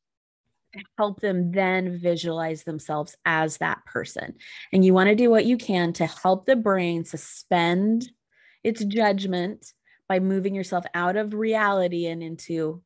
help 0.98 1.22
them 1.22 1.52
then 1.52 1.98
visualize 1.98 2.64
themselves 2.64 3.16
as 3.26 3.58
that 3.58 3.86
person. 3.86 4.36
And 4.72 4.84
you 4.84 4.94
want 4.94 5.10
to 5.10 5.16
do 5.16 5.30
what 5.30 5.46
you 5.46 5.58
can 5.58 5.94
to 5.94 6.06
help 6.06 6.46
the 6.46 6.56
brain 6.56 7.06
suspend 7.06 8.10
its 8.64 8.84
judgment 8.84 9.74
by 10.08 10.20
moving 10.20 10.56
yourself 10.56 10.86
out 10.94 11.16
of 11.16 11.34
reality 11.34 12.06
and 12.06 12.24
into 12.24 12.82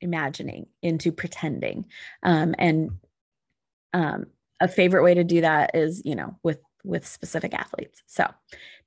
imagining, 0.00 0.66
into 0.82 1.12
pretending. 1.12 1.86
Um, 2.22 2.54
and 2.58 2.90
um, 3.92 4.26
a 4.60 4.68
favorite 4.68 5.02
way 5.02 5.14
to 5.14 5.24
do 5.24 5.40
that 5.40 5.74
is, 5.74 6.02
you 6.04 6.14
know, 6.14 6.36
with 6.42 6.58
with 6.84 7.06
specific 7.06 7.52
athletes. 7.52 8.02
So 8.06 8.28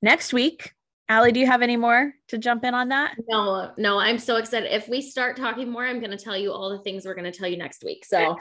next 0.00 0.32
week, 0.32 0.74
Allie, 1.10 1.32
do 1.32 1.40
you 1.40 1.46
have 1.46 1.60
any 1.60 1.76
more 1.76 2.14
to 2.28 2.38
jump 2.38 2.64
in 2.64 2.72
on 2.72 2.90
that? 2.90 3.16
No, 3.28 3.72
no, 3.76 3.98
I'm 3.98 4.16
so 4.16 4.36
excited. 4.36 4.72
If 4.72 4.88
we 4.88 5.02
start 5.02 5.36
talking 5.36 5.68
more, 5.68 5.84
I'm 5.84 5.98
going 5.98 6.12
to 6.12 6.16
tell 6.16 6.36
you 6.36 6.52
all 6.52 6.70
the 6.70 6.78
things 6.78 7.04
we're 7.04 7.16
going 7.16 7.30
to 7.30 7.36
tell 7.36 7.48
you 7.48 7.58
next 7.58 7.82
week. 7.82 8.04
So, 8.04 8.16
all 8.28 8.36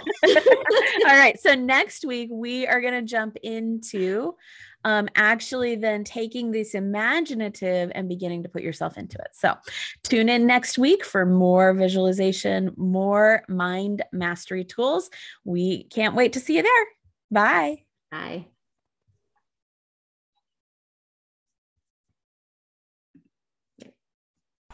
right. 1.07 1.37
So, 1.39 1.55
next 1.55 2.05
week, 2.05 2.29
we 2.31 2.67
are 2.67 2.79
going 2.79 2.93
to 2.93 3.01
jump 3.01 3.37
into 3.41 4.35
um, 4.85 5.09
actually 5.15 5.75
then 5.75 6.03
taking 6.03 6.51
this 6.51 6.73
imaginative 6.73 7.91
and 7.93 8.07
beginning 8.07 8.43
to 8.43 8.49
put 8.49 8.61
yourself 8.61 8.97
into 8.97 9.17
it. 9.17 9.29
So 9.33 9.55
tune 10.03 10.29
in 10.29 10.45
next 10.45 10.77
week 10.77 11.05
for 11.05 11.25
more 11.25 11.73
visualization, 11.73 12.71
more 12.77 13.43
mind 13.47 14.03
mastery 14.11 14.63
tools. 14.63 15.09
We 15.43 15.83
can't 15.85 16.15
wait 16.15 16.33
to 16.33 16.39
see 16.39 16.57
you 16.57 16.63
there. 16.63 16.85
Bye. 17.31 17.83
Bye. 18.11 18.45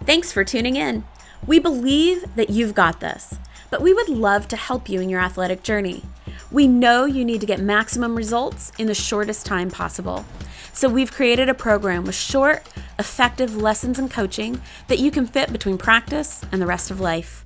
Thanks 0.03 0.31
for 0.31 0.43
tuning 0.43 0.75
in. 0.75 1.03
We 1.47 1.57
believe 1.59 2.35
that 2.35 2.49
you've 2.49 2.75
got 2.75 2.99
this, 2.99 3.35
but 3.71 3.81
we 3.81 3.93
would 3.93 4.09
love 4.09 4.47
to 4.49 4.55
help 4.55 4.87
you 4.87 5.01
in 5.01 5.09
your 5.09 5.19
athletic 5.19 5.63
journey. 5.63 6.03
We 6.51 6.67
know 6.67 7.05
you 7.05 7.25
need 7.25 7.41
to 7.41 7.47
get 7.47 7.59
maximum 7.59 8.15
results 8.15 8.71
in 8.77 8.87
the 8.87 8.93
shortest 8.93 9.45
time 9.45 9.71
possible. 9.71 10.25
So 10.73 10.89
we've 10.89 11.11
created 11.11 11.49
a 11.49 11.53
program 11.53 12.03
with 12.03 12.15
short, 12.15 12.67
effective 12.99 13.55
lessons 13.55 13.97
and 13.97 14.11
coaching 14.11 14.61
that 14.87 14.99
you 14.99 15.11
can 15.11 15.25
fit 15.25 15.51
between 15.51 15.77
practice 15.77 16.41
and 16.51 16.61
the 16.61 16.65
rest 16.65 16.91
of 16.91 16.99
life. 16.99 17.45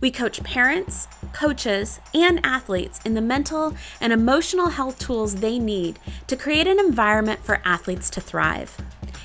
We 0.00 0.10
coach 0.10 0.42
parents, 0.42 1.08
coaches, 1.32 2.00
and 2.12 2.44
athletes 2.44 3.00
in 3.04 3.14
the 3.14 3.20
mental 3.20 3.74
and 4.00 4.12
emotional 4.12 4.68
health 4.68 4.98
tools 4.98 5.36
they 5.36 5.58
need 5.58 5.98
to 6.26 6.36
create 6.36 6.66
an 6.66 6.80
environment 6.80 7.44
for 7.44 7.60
athletes 7.64 8.10
to 8.10 8.20
thrive. 8.20 8.76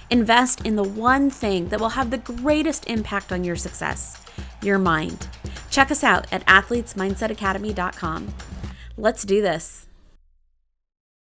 Invest 0.09 0.65
in 0.65 0.75
the 0.75 0.83
one 0.83 1.29
thing 1.29 1.69
that 1.69 1.79
will 1.79 1.89
have 1.89 2.09
the 2.11 2.17
greatest 2.17 2.87
impact 2.87 3.31
on 3.31 3.43
your 3.43 3.55
success 3.55 4.17
your 4.61 4.79
mind. 4.79 5.27
Check 5.69 5.91
us 5.91 6.03
out 6.03 6.27
at 6.31 6.45
athletesmindsetacademy.com. 6.45 8.33
Let's 9.01 9.23
do 9.23 9.41
this. 9.41 9.88